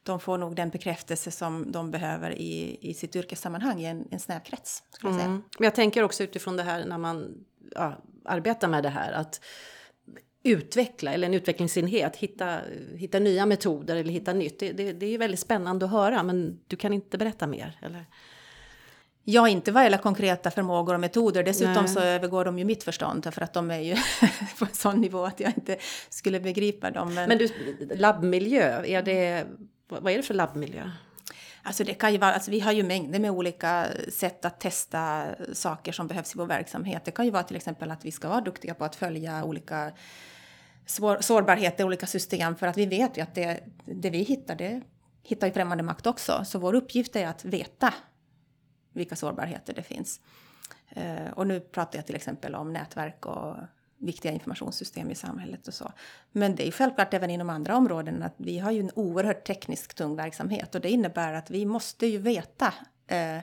de 0.02 0.20
får 0.20 0.38
nog 0.38 0.56
den 0.56 0.70
bekräftelse 0.70 1.30
som 1.30 1.72
de 1.72 1.90
behöver 1.90 2.30
i, 2.30 2.78
i 2.80 2.94
sitt 2.94 3.16
yrkessammanhang 3.16 3.80
i 3.80 3.84
en, 3.84 4.08
en 4.10 4.20
snäv 4.20 4.40
krets. 4.40 4.82
Jag. 5.02 5.12
Mm. 5.12 5.30
Men 5.30 5.64
jag 5.64 5.74
tänker 5.74 6.02
också 6.02 6.22
utifrån 6.22 6.56
det 6.56 6.62
här 6.62 6.84
när 6.84 6.98
man 6.98 7.44
ja, 7.74 8.02
arbetar 8.24 8.68
med 8.68 8.82
det 8.82 8.88
här 8.88 9.12
att 9.12 9.40
utveckla, 10.42 11.12
eller 11.12 11.26
en 11.26 11.34
utvecklingsenhet, 11.34 12.16
hitta, 12.16 12.60
hitta 12.96 13.18
nya 13.18 13.46
metoder 13.46 13.96
eller 13.96 14.12
hitta 14.12 14.32
nytt. 14.32 14.58
Det, 14.58 14.72
det, 14.72 14.92
det 14.92 15.06
är 15.06 15.18
väldigt 15.18 15.40
spännande 15.40 15.84
att 15.84 15.90
höra, 15.90 16.22
men 16.22 16.60
du 16.66 16.76
kan 16.76 16.92
inte 16.92 17.18
berätta 17.18 17.46
mer? 17.46 17.78
Eller? 17.82 18.06
Ja, 19.28 19.48
inte 19.48 19.72
vad 19.72 19.82
gäller 19.82 19.98
konkreta 19.98 20.50
förmågor 20.50 20.94
och 20.94 21.00
metoder. 21.00 21.42
Dessutom 21.42 21.84
Nej. 21.84 21.88
så 21.88 22.00
övergår 22.00 22.44
de 22.44 22.58
ju 22.58 22.64
mitt 22.64 22.84
förstånd 22.84 23.34
för 23.34 23.42
att 23.42 23.52
de 23.52 23.70
är 23.70 23.78
ju 23.78 23.94
på 24.58 24.64
en 24.64 24.74
sån 24.74 25.00
nivå 25.00 25.24
att 25.24 25.40
jag 25.40 25.52
inte 25.56 25.76
skulle 26.08 26.40
begripa 26.40 26.90
dem. 26.90 27.14
Men, 27.14 27.28
men 27.28 27.38
du, 27.38 27.48
labbmiljö, 27.94 28.84
är 28.84 29.02
det, 29.02 29.46
vad 29.88 30.12
är 30.12 30.16
det 30.16 30.22
för 30.22 30.34
labbmiljö? 30.34 30.90
Alltså 31.62 31.84
det 31.84 31.94
kan 31.94 32.12
ju 32.12 32.18
vara, 32.18 32.34
alltså 32.34 32.50
vi 32.50 32.60
har 32.60 32.72
ju 32.72 32.82
mängder 32.82 33.18
med 33.18 33.30
olika 33.30 33.86
sätt 34.12 34.44
att 34.44 34.60
testa 34.60 35.26
saker 35.52 35.92
som 35.92 36.06
behövs 36.06 36.34
i 36.34 36.38
vår 36.38 36.46
verksamhet. 36.46 37.04
Det 37.04 37.10
kan 37.10 37.24
ju 37.24 37.30
vara 37.30 37.42
till 37.42 37.56
exempel 37.56 37.90
att 37.90 38.04
vi 38.04 38.12
ska 38.12 38.28
vara 38.28 38.40
duktiga 38.40 38.74
på 38.74 38.84
att 38.84 38.96
följa 38.96 39.44
olika 39.44 39.92
svår, 40.86 41.18
sårbarheter 41.20 41.84
olika 41.84 42.06
system 42.06 42.56
för 42.56 42.66
att 42.66 42.78
vi 42.78 42.86
vet 42.86 43.16
ju 43.16 43.22
att 43.22 43.34
det, 43.34 43.60
det 43.84 44.10
vi 44.10 44.18
hittar, 44.18 44.54
det 44.54 44.82
hittar 45.22 45.46
ju 45.46 45.52
främmande 45.52 45.82
makt 45.82 46.06
också. 46.06 46.44
Så 46.44 46.58
vår 46.58 46.74
uppgift 46.74 47.16
är 47.16 47.26
att 47.26 47.44
veta 47.44 47.94
vilka 48.96 49.16
sårbarheter 49.16 49.74
det 49.74 49.82
finns. 49.82 50.20
Eh, 50.88 51.30
och 51.34 51.46
nu 51.46 51.60
pratar 51.60 51.98
jag 51.98 52.06
till 52.06 52.16
exempel 52.16 52.54
om 52.54 52.72
nätverk 52.72 53.26
och 53.26 53.56
viktiga 53.98 54.32
informationssystem 54.32 55.10
i 55.10 55.14
samhället 55.14 55.68
och 55.68 55.74
så. 55.74 55.92
Men 56.32 56.56
det 56.56 56.68
är 56.68 56.70
självklart 56.70 57.14
även 57.14 57.30
inom 57.30 57.50
andra 57.50 57.76
områden 57.76 58.22
att 58.22 58.34
vi 58.36 58.58
har 58.58 58.70
ju 58.70 58.80
en 58.80 58.90
oerhört 58.94 59.46
teknisk 59.46 59.94
tung 59.94 60.16
verksamhet 60.16 60.74
och 60.74 60.80
det 60.80 60.90
innebär 60.90 61.32
att 61.32 61.50
vi 61.50 61.66
måste 61.66 62.06
ju 62.06 62.18
veta 62.18 62.74
eh, 63.06 63.38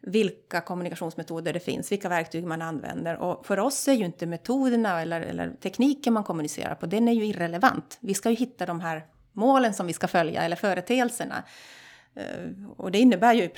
vilka 0.00 0.60
kommunikationsmetoder 0.60 1.52
det 1.52 1.60
finns, 1.60 1.92
vilka 1.92 2.08
verktyg 2.08 2.46
man 2.46 2.62
använder. 2.62 3.16
Och 3.16 3.46
för 3.46 3.58
oss 3.58 3.88
är 3.88 3.92
ju 3.92 4.04
inte 4.04 4.26
metoderna 4.26 5.00
eller, 5.00 5.20
eller 5.20 5.50
tekniken 5.50 6.12
man 6.12 6.24
kommunicerar 6.24 6.74
på, 6.74 6.86
den 6.86 7.08
är 7.08 7.12
ju 7.12 7.26
irrelevant. 7.26 7.98
Vi 8.00 8.14
ska 8.14 8.30
ju 8.30 8.36
hitta 8.36 8.66
de 8.66 8.80
här 8.80 9.06
målen 9.32 9.74
som 9.74 9.86
vi 9.86 9.92
ska 9.92 10.08
följa 10.08 10.42
eller 10.42 10.56
företeelserna. 10.56 11.44
Eh, 12.14 12.70
och 12.76 12.90
det 12.90 12.98
innebär 12.98 13.34
ju 13.34 13.42
i, 13.42 13.50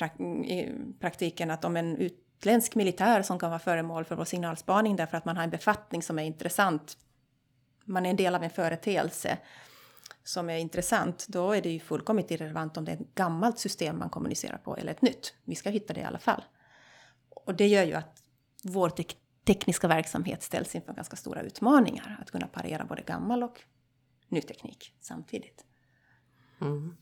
i 0.52 0.72
praktiken 1.00 1.50
att 1.50 1.64
om 1.64 1.76
en 1.76 1.96
utländsk 1.96 2.74
militär 2.74 3.22
som 3.22 3.38
kan 3.38 3.50
vara 3.50 3.58
föremål 3.60 4.04
för 4.04 4.16
vår 4.16 4.24
signalspaning 4.24 4.96
därför 4.96 5.16
att 5.16 5.24
man 5.24 5.36
har 5.36 5.44
en 5.44 5.50
befattning 5.50 6.02
som 6.02 6.18
är 6.18 6.22
intressant, 6.22 6.98
man 7.84 8.06
är 8.06 8.10
en 8.10 8.16
del 8.16 8.34
av 8.34 8.42
en 8.42 8.50
företeelse 8.50 9.38
som 10.24 10.50
är 10.50 10.58
intressant, 10.58 11.26
då 11.28 11.52
är 11.52 11.62
det 11.62 11.70
ju 11.70 11.80
fullkomligt 11.80 12.30
irrelevant 12.30 12.76
om 12.76 12.84
det 12.84 12.92
är 12.92 12.96
ett 12.96 13.14
gammalt 13.14 13.58
system 13.58 13.98
man 13.98 14.10
kommunicerar 14.10 14.56
på 14.56 14.76
eller 14.76 14.92
ett 14.92 15.02
nytt. 15.02 15.34
Vi 15.44 15.54
ska 15.54 15.70
hitta 15.70 15.94
det 15.94 16.00
i 16.00 16.04
alla 16.04 16.18
fall. 16.18 16.44
Och 17.28 17.54
det 17.54 17.66
gör 17.66 17.84
ju 17.84 17.94
att 17.94 18.22
vår 18.62 18.88
te 18.88 19.04
tekniska 19.44 19.88
verksamhet 19.88 20.42
ställs 20.42 20.74
inför 20.74 20.92
ganska 20.92 21.16
stora 21.16 21.42
utmaningar. 21.42 22.18
Att 22.22 22.30
kunna 22.30 22.46
parera 22.46 22.84
både 22.84 23.02
gammal 23.02 23.42
och 23.42 23.60
ny 24.28 24.42
teknik 24.42 24.94
samtidigt. 25.00 25.64
Mm. 26.60 26.96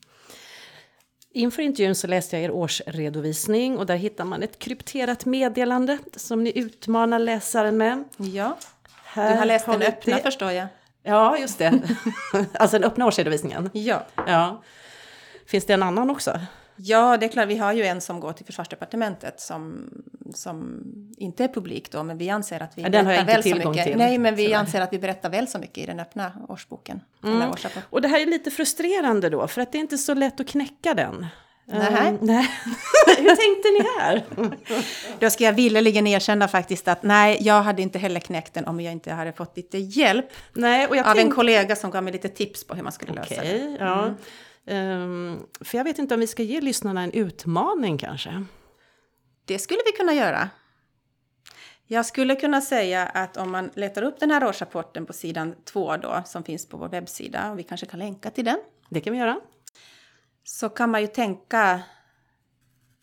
Inför 1.35 1.61
intervjun 1.61 1.95
så 1.95 2.07
läste 2.07 2.35
jag 2.35 2.43
er 2.43 2.51
årsredovisning 2.51 3.77
och 3.77 3.85
där 3.85 3.95
hittar 3.95 4.25
man 4.25 4.43
ett 4.43 4.59
krypterat 4.59 5.25
meddelande 5.25 5.97
som 6.15 6.43
ni 6.43 6.51
utmanar 6.55 7.19
läsaren 7.19 7.77
med. 7.77 8.03
Ja, 8.17 8.57
Här 9.03 9.31
du 9.31 9.37
har 9.39 9.45
läst 9.45 9.65
den 9.65 9.81
öppna 9.81 10.15
det. 10.15 10.21
förstår 10.23 10.51
jag. 10.51 10.67
Ja, 11.03 11.37
just 11.37 11.57
det. 11.57 11.81
alltså 12.53 12.79
den 12.79 12.83
öppna 12.89 13.05
årsredovisningen. 13.05 13.69
Ja. 13.73 14.05
ja. 14.27 14.63
Finns 15.45 15.65
det 15.65 15.73
en 15.73 15.83
annan 15.83 16.09
också? 16.09 16.39
Ja, 16.75 17.17
det 17.17 17.25
är 17.25 17.29
klart. 17.29 17.47
Vi 17.47 17.57
har 17.57 17.73
ju 17.73 17.83
en 17.83 18.01
som 18.01 18.19
går 18.19 18.33
till 18.33 18.45
försvarsdepartementet 18.45 19.39
som, 19.39 19.89
som 20.33 20.83
inte 21.17 21.43
är 21.43 21.47
publik 21.47 21.91
då, 21.91 22.03
men 22.03 22.17
vi 22.17 22.29
anser 22.29 22.59
att 22.59 22.77
vi 22.77 22.81
ja, 22.81 22.89
berättar 22.89 23.25
väl 23.25 23.43
så 23.43 23.55
mycket. 23.55 23.85
Till. 23.85 23.97
Nej, 23.97 24.17
men 24.17 24.35
vi 24.35 24.45
Sådär. 24.45 24.57
anser 24.57 24.81
att 24.81 24.93
vi 24.93 24.99
berättar 24.99 25.29
väl 25.29 25.47
så 25.47 25.59
mycket 25.59 25.77
i 25.77 25.85
den 25.85 25.99
öppna 25.99 26.31
årsboken. 26.47 27.01
Mm. 27.23 27.51
Och 27.89 28.01
det 28.01 28.07
här 28.07 28.19
är 28.19 28.25
lite 28.25 28.51
frustrerande 28.51 29.29
då, 29.29 29.47
för 29.47 29.61
att 29.61 29.71
det 29.71 29.77
är 29.77 29.79
inte 29.79 29.97
så 29.97 30.13
lätt 30.13 30.39
att 30.39 30.47
knäcka 30.47 30.93
den. 30.93 31.27
Nej. 31.65 32.09
Um, 32.09 32.17
nej. 32.21 32.49
Hur 33.17 33.35
tänkte 33.35 33.69
ni 33.69 33.99
här? 33.99 34.23
Då 35.19 35.29
ska 35.29 35.43
jag 35.43 35.53
villigen 35.53 36.07
erkänna 36.07 36.47
faktiskt 36.47 36.87
att 36.87 37.03
nej, 37.03 37.37
jag 37.41 37.61
hade 37.61 37.81
inte 37.81 37.99
heller 37.99 38.19
knäckt 38.19 38.53
den 38.53 38.65
om 38.65 38.79
jag 38.79 38.93
inte 38.93 39.13
hade 39.13 39.33
fått 39.33 39.57
lite 39.57 39.77
hjälp 39.77 40.25
nej, 40.53 40.87
och 40.87 40.95
jag 40.95 41.07
av 41.07 41.13
tänk... 41.13 41.25
en 41.25 41.31
kollega 41.31 41.75
som 41.75 41.91
gav 41.91 42.03
mig 42.03 42.13
lite 42.13 42.29
tips 42.29 42.63
på 42.63 42.75
hur 42.75 42.83
man 42.83 42.91
skulle 42.91 43.11
okay, 43.11 43.37
lösa 43.37 43.41
det. 43.41 43.77
Ja. 43.79 43.93
Mm. 43.93 44.09
Um, 44.09 44.15
för 45.61 45.77
jag 45.77 45.83
vet 45.83 45.99
inte 45.99 46.13
om 46.13 46.19
vi 46.19 46.27
ska 46.27 46.43
ge 46.43 46.61
lyssnarna 46.61 47.03
en 47.03 47.11
utmaning 47.11 47.97
kanske? 47.97 48.45
Det 49.45 49.59
skulle 49.59 49.79
vi 49.85 49.91
kunna 49.91 50.13
göra. 50.13 50.49
Jag 51.87 52.05
skulle 52.05 52.35
kunna 52.35 52.61
säga 52.61 53.05
att 53.05 53.37
om 53.37 53.51
man 53.51 53.71
letar 53.75 54.01
upp 54.01 54.19
den 54.19 54.31
här 54.31 54.47
årsrapporten 54.47 55.05
på 55.05 55.13
sidan 55.13 55.55
2 55.65 55.97
då, 55.97 56.23
som 56.25 56.43
finns 56.43 56.69
på 56.69 56.77
vår 56.77 56.89
webbsida, 56.89 57.51
och 57.51 57.59
vi 57.59 57.63
kanske 57.63 57.85
kan 57.85 57.99
länka 57.99 58.29
till 58.29 58.45
den. 58.45 58.57
Det 58.89 59.01
kan 59.01 59.13
vi 59.13 59.19
göra. 59.19 59.39
Så 60.43 60.69
kan 60.69 60.89
man 60.89 61.01
ju 61.01 61.07
tänka... 61.07 61.81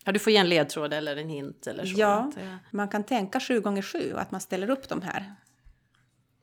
Ja, 0.05 0.13
du 0.13 0.19
får 0.19 0.33
ge 0.33 0.39
en 0.39 0.49
ledtråd 0.49 0.93
eller 0.93 1.17
en 1.17 1.29
hint 1.29 1.67
eller 1.67 1.85
så. 1.85 2.01
Ja, 2.01 2.33
man 2.71 2.89
kan 2.89 3.05
tänka 3.05 3.41
7 3.41 3.61
gånger 3.61 3.83
7 3.83 4.13
och 4.13 4.21
att 4.21 4.31
man 4.31 4.41
ställer 4.41 4.71
upp 4.71 4.89
de 4.89 5.03
här 5.03 5.35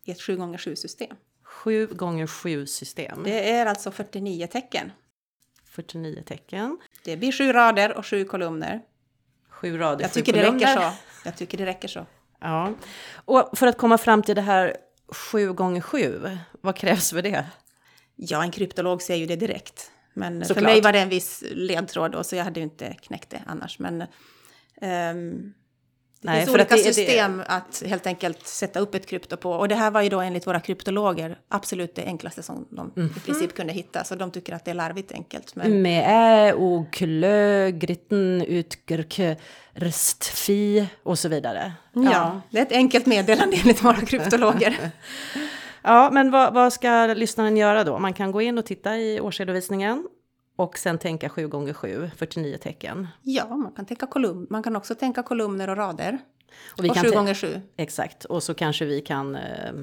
i 0.06 0.12
ett 0.12 0.22
7 0.22 0.36
gånger 0.36 0.58
7 0.58 0.76
system. 0.76 1.18
7 1.44 1.88
gånger 1.88 2.28
7 2.28 2.68
system. 2.68 3.24
Det 3.24 3.52
är 3.52 3.66
alltså 3.66 3.92
49 3.92 4.48
tecken. 4.48 4.92
49 5.78 6.24
tecken. 6.26 6.78
Det 7.04 7.18
blir 7.18 7.32
sju 7.32 7.54
rader 7.54 7.98
och 7.98 8.06
sju 8.06 8.26
kolumner. 8.26 8.82
Sju 9.50 9.78
rader, 9.78 10.02
Jag 10.04 10.12
sju 10.12 10.20
tycker 10.20 10.34
det 10.34 10.40
räcker 10.40 10.52
kolumner. 10.52 10.92
så. 10.92 10.98
Jag 11.26 11.38
tycker 11.38 11.58
det 11.58 11.66
räcker 11.66 11.88
så. 11.88 12.06
Ja. 12.40 12.74
Och 13.16 13.58
för 13.58 13.68
att 13.68 13.78
komma 13.78 13.98
fram 13.98 14.24
till 14.24 14.36
det 14.36 14.42
här 14.42 14.78
sju 15.12 15.54
gånger 15.54 15.82
sju, 15.82 16.38
vad 16.62 16.76
krävs 16.76 17.10
för 17.12 17.22
det? 17.22 17.46
Ja, 18.16 18.44
en 18.44 18.52
kryptolog 18.52 19.02
ser 19.02 19.16
ju 19.16 19.26
det 19.26 19.36
direkt. 19.36 19.92
Men 20.14 20.40
för 20.42 20.48
Såklart. 20.48 20.64
mig 20.64 20.82
var 20.82 20.92
det 20.94 21.00
en 21.00 21.10
viss 21.10 21.44
ledtråd 21.52 22.12
då, 22.12 22.24
så 22.24 22.36
jag 22.36 22.44
hade 22.44 22.60
ju 22.60 22.64
inte 22.64 22.94
knäckt 22.94 23.30
det 23.30 23.44
annars. 23.46 23.80
Men 23.80 24.04
ehm, 26.28 26.34
det 26.34 26.38
Nej, 26.38 26.46
finns 26.46 26.56
olika 26.56 26.76
det 26.76 26.82
är 26.82 26.86
det- 26.88 26.94
system 26.94 27.44
att 27.48 27.84
helt 27.86 28.08
enkelt 28.08 28.48
sätta 28.48 28.80
upp 28.80 28.96
ett 28.96 29.06
krypto 29.06 29.38
på. 29.38 29.52
Och 29.52 29.68
det 29.68 29.76
här 29.76 29.92
var 29.92 30.02
ju 30.02 30.10
då 30.10 30.20
enligt 30.22 30.48
våra 30.48 30.60
kryptologer 30.60 31.38
absolut 31.50 31.96
det 31.96 32.04
enklaste 32.06 32.44
som 32.44 32.68
de 32.70 32.92
Mhm. 32.96 33.14
i 33.18 33.20
princip 33.20 33.56
kunde 33.56 33.74
hitta. 33.74 34.04
Så 34.04 34.16
de 34.16 34.32
tycker 34.32 34.54
att 34.56 34.66
det 34.66 34.72
är 34.72 34.76
larvigt 34.76 35.12
enkelt. 35.12 35.56
Men 35.56 35.82
Med 35.82 36.04
ä, 36.08 36.54
o, 36.54 36.86
klö, 36.92 37.72
gritten, 37.72 38.42
utgrk, 38.48 39.20
rstfi 39.74 40.88
och 41.04 41.20
så 41.20 41.30
vidare. 41.30 41.72
ja. 41.94 42.42
det 42.52 42.58
är 42.60 42.62
ett 42.62 42.72
enkelt 42.72 43.06
meddelande 43.06 43.58
enligt 43.62 43.84
våra 43.84 43.96
kryptologer. 44.06 44.78
Ja, 45.84 46.10
men 46.12 46.32
vad, 46.32 46.54
vad 46.54 46.74
ska 46.74 47.06
lyssnaren 47.06 47.58
göra 47.58 47.84
då? 47.84 48.00
Man 48.00 48.14
kan 48.14 48.32
gå 48.32 48.42
in 48.42 48.58
och 48.58 48.66
titta 48.66 48.98
i 48.98 49.20
årsredovisningen 49.20 50.08
och 50.58 50.78
sen 50.78 50.98
tänka 50.98 51.30
7 51.30 51.48
gånger 51.48 51.74
7, 51.74 52.12
49 52.18 52.58
tecken. 52.58 53.08
ja, 53.22 53.48
man 53.56 53.72
kan, 53.72 53.86
tänka 53.86 54.08
kolumn. 54.08 54.48
man 54.50 54.64
kan 54.64 54.76
också 54.76 54.96
tänka 54.96 55.24
kolumner 55.24 55.70
och 55.70 55.78
rader. 55.78 56.20
Och 56.78 56.84
vi 56.84 56.90
och 56.90 56.94
kan 56.94 57.04
sju 57.04 57.10
tän- 57.10 57.16
gånger 57.16 57.34
sju. 57.34 57.62
Exakt, 57.78 58.26
och 58.26 58.44
så 58.44 58.54
kanske 58.54 58.86
vi 58.86 59.02
kan 59.02 59.36
eh, 59.36 59.74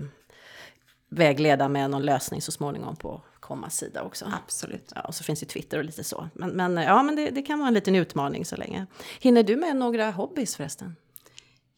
vägleda 1.09 1.69
med 1.69 1.91
någon 1.91 2.03
lösning 2.03 2.43
så 2.43 2.53
småningom 2.53 2.97
på 2.97 3.23
kommas 3.41 3.77
sida 3.77 4.03
också. 4.03 4.33
Absolut. 4.45 4.93
Ja, 4.95 5.01
och 5.01 5.15
så 5.15 5.25
finns 5.25 5.43
ju 5.43 5.47
Twitter 5.47 5.79
och 5.79 5.85
lite 5.85 6.05
så. 6.05 6.29
Men, 6.35 6.51
men 6.51 6.77
ja, 6.77 7.03
men 7.03 7.17
det, 7.17 7.31
det 7.31 7.43
kan 7.43 7.59
vara 7.59 7.69
en 7.69 7.75
liten 7.75 7.95
utmaning 7.97 8.45
så 8.45 8.57
länge. 8.57 8.87
Hinner 9.21 9.43
du 9.43 9.57
med 9.57 9.77
några 9.77 10.11
hobbys 10.11 10.57
förresten? 10.57 10.97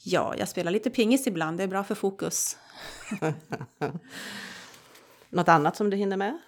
Ja, 0.02 0.34
jag 0.38 0.48
spelar 0.48 0.70
lite 0.72 0.90
pingis 0.90 1.26
ibland. 1.26 1.58
Det 1.58 1.62
är 1.62 1.68
bra 1.68 1.84
för 1.84 1.94
fokus. 1.94 2.56
Något 5.30 5.48
annat 5.48 5.76
som 5.76 5.90
du 5.90 5.96
hinner 5.96 6.16
med? 6.16 6.38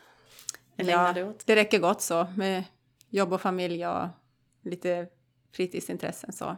Eller 0.79 0.93
ägnar 0.93 1.15
du 1.15 1.23
åt? 1.23 1.47
det 1.47 1.57
räcker 1.57 1.79
gott 1.79 2.03
så 2.03 2.27
med 2.37 2.65
jobb 3.11 3.33
och 3.33 3.41
familj 3.41 3.87
och 3.87 4.09
lite 4.63 5.07
fritidsintressen 5.53 6.33
så. 6.33 6.57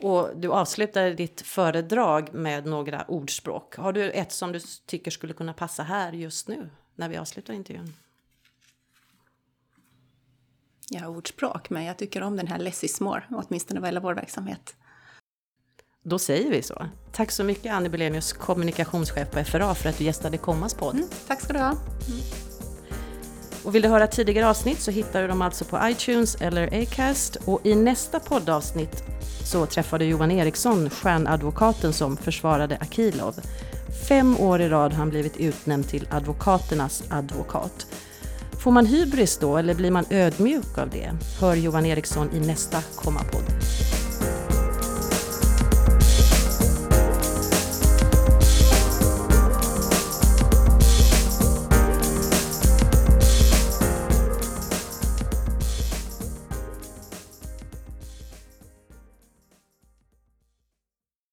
Och 0.00 0.30
du 0.36 0.52
avslutade 0.52 1.14
ditt 1.14 1.40
föredrag 1.40 2.34
med 2.34 2.66
några 2.66 3.04
ordspråk. 3.08 3.76
Har 3.76 3.92
du 3.92 4.10
ett 4.10 4.32
som 4.32 4.52
du 4.52 4.60
tycker 4.86 5.10
skulle 5.10 5.32
kunna 5.32 5.52
passa 5.52 5.82
här 5.82 6.12
just 6.12 6.48
nu 6.48 6.70
när 6.94 7.08
vi 7.08 7.16
avslutar 7.16 7.54
intervjun? 7.54 7.94
Jag 10.90 11.00
har 11.00 11.08
ordspråk, 11.08 11.70
men 11.70 11.84
jag 11.84 11.98
tycker 11.98 12.22
om 12.22 12.36
den 12.36 12.46
här 12.46 12.58
less 12.58 12.84
is 12.84 13.00
more, 13.00 13.22
åtminstone 13.30 13.80
vad 13.80 13.88
gäller 13.88 14.00
vår 14.00 14.14
verksamhet. 14.14 14.76
Då 16.02 16.18
säger 16.18 16.50
vi 16.50 16.62
så. 16.62 16.86
Tack 17.12 17.30
så 17.30 17.44
mycket 17.44 17.72
Annie 17.72 17.88
Belenius, 17.88 18.32
kommunikationschef 18.32 19.30
på 19.30 19.44
FRA 19.44 19.74
för 19.74 19.88
att 19.88 19.98
du 19.98 20.04
gästade 20.04 20.38
Kommas 20.38 20.74
podd. 20.74 20.94
Mm, 20.94 21.08
tack 21.26 21.40
ska 21.40 21.52
du 21.52 21.58
ha. 21.58 21.76
Och 23.68 23.74
vill 23.74 23.82
du 23.82 23.88
höra 23.88 24.06
tidigare 24.06 24.48
avsnitt 24.48 24.80
så 24.80 24.90
hittar 24.90 25.22
du 25.22 25.28
dem 25.28 25.42
alltså 25.42 25.64
på 25.64 25.78
iTunes 25.82 26.34
eller 26.34 26.82
Acast. 26.82 27.36
Och 27.44 27.66
i 27.66 27.74
nästa 27.74 28.20
poddavsnitt 28.20 29.04
så 29.44 29.66
träffade 29.66 30.04
Johan 30.04 30.30
Eriksson 30.30 30.90
stjärnadvokaten 30.90 31.92
som 31.92 32.16
försvarade 32.16 32.78
Akilov. 32.80 33.34
Fem 34.08 34.40
år 34.40 34.60
i 34.60 34.68
rad 34.68 34.92
har 34.92 34.98
han 34.98 35.10
blivit 35.10 35.36
utnämnd 35.36 35.88
till 35.88 36.08
advokaternas 36.10 37.02
advokat. 37.10 37.86
Får 38.62 38.70
man 38.70 38.86
hybris 38.86 39.38
då 39.38 39.56
eller 39.56 39.74
blir 39.74 39.90
man 39.90 40.04
ödmjuk 40.10 40.78
av 40.78 40.90
det? 40.90 41.10
Hör 41.40 41.54
Johan 41.54 41.86
Eriksson 41.86 42.30
i 42.34 42.40
nästa 42.40 42.82
Komma-podd. 42.94 43.44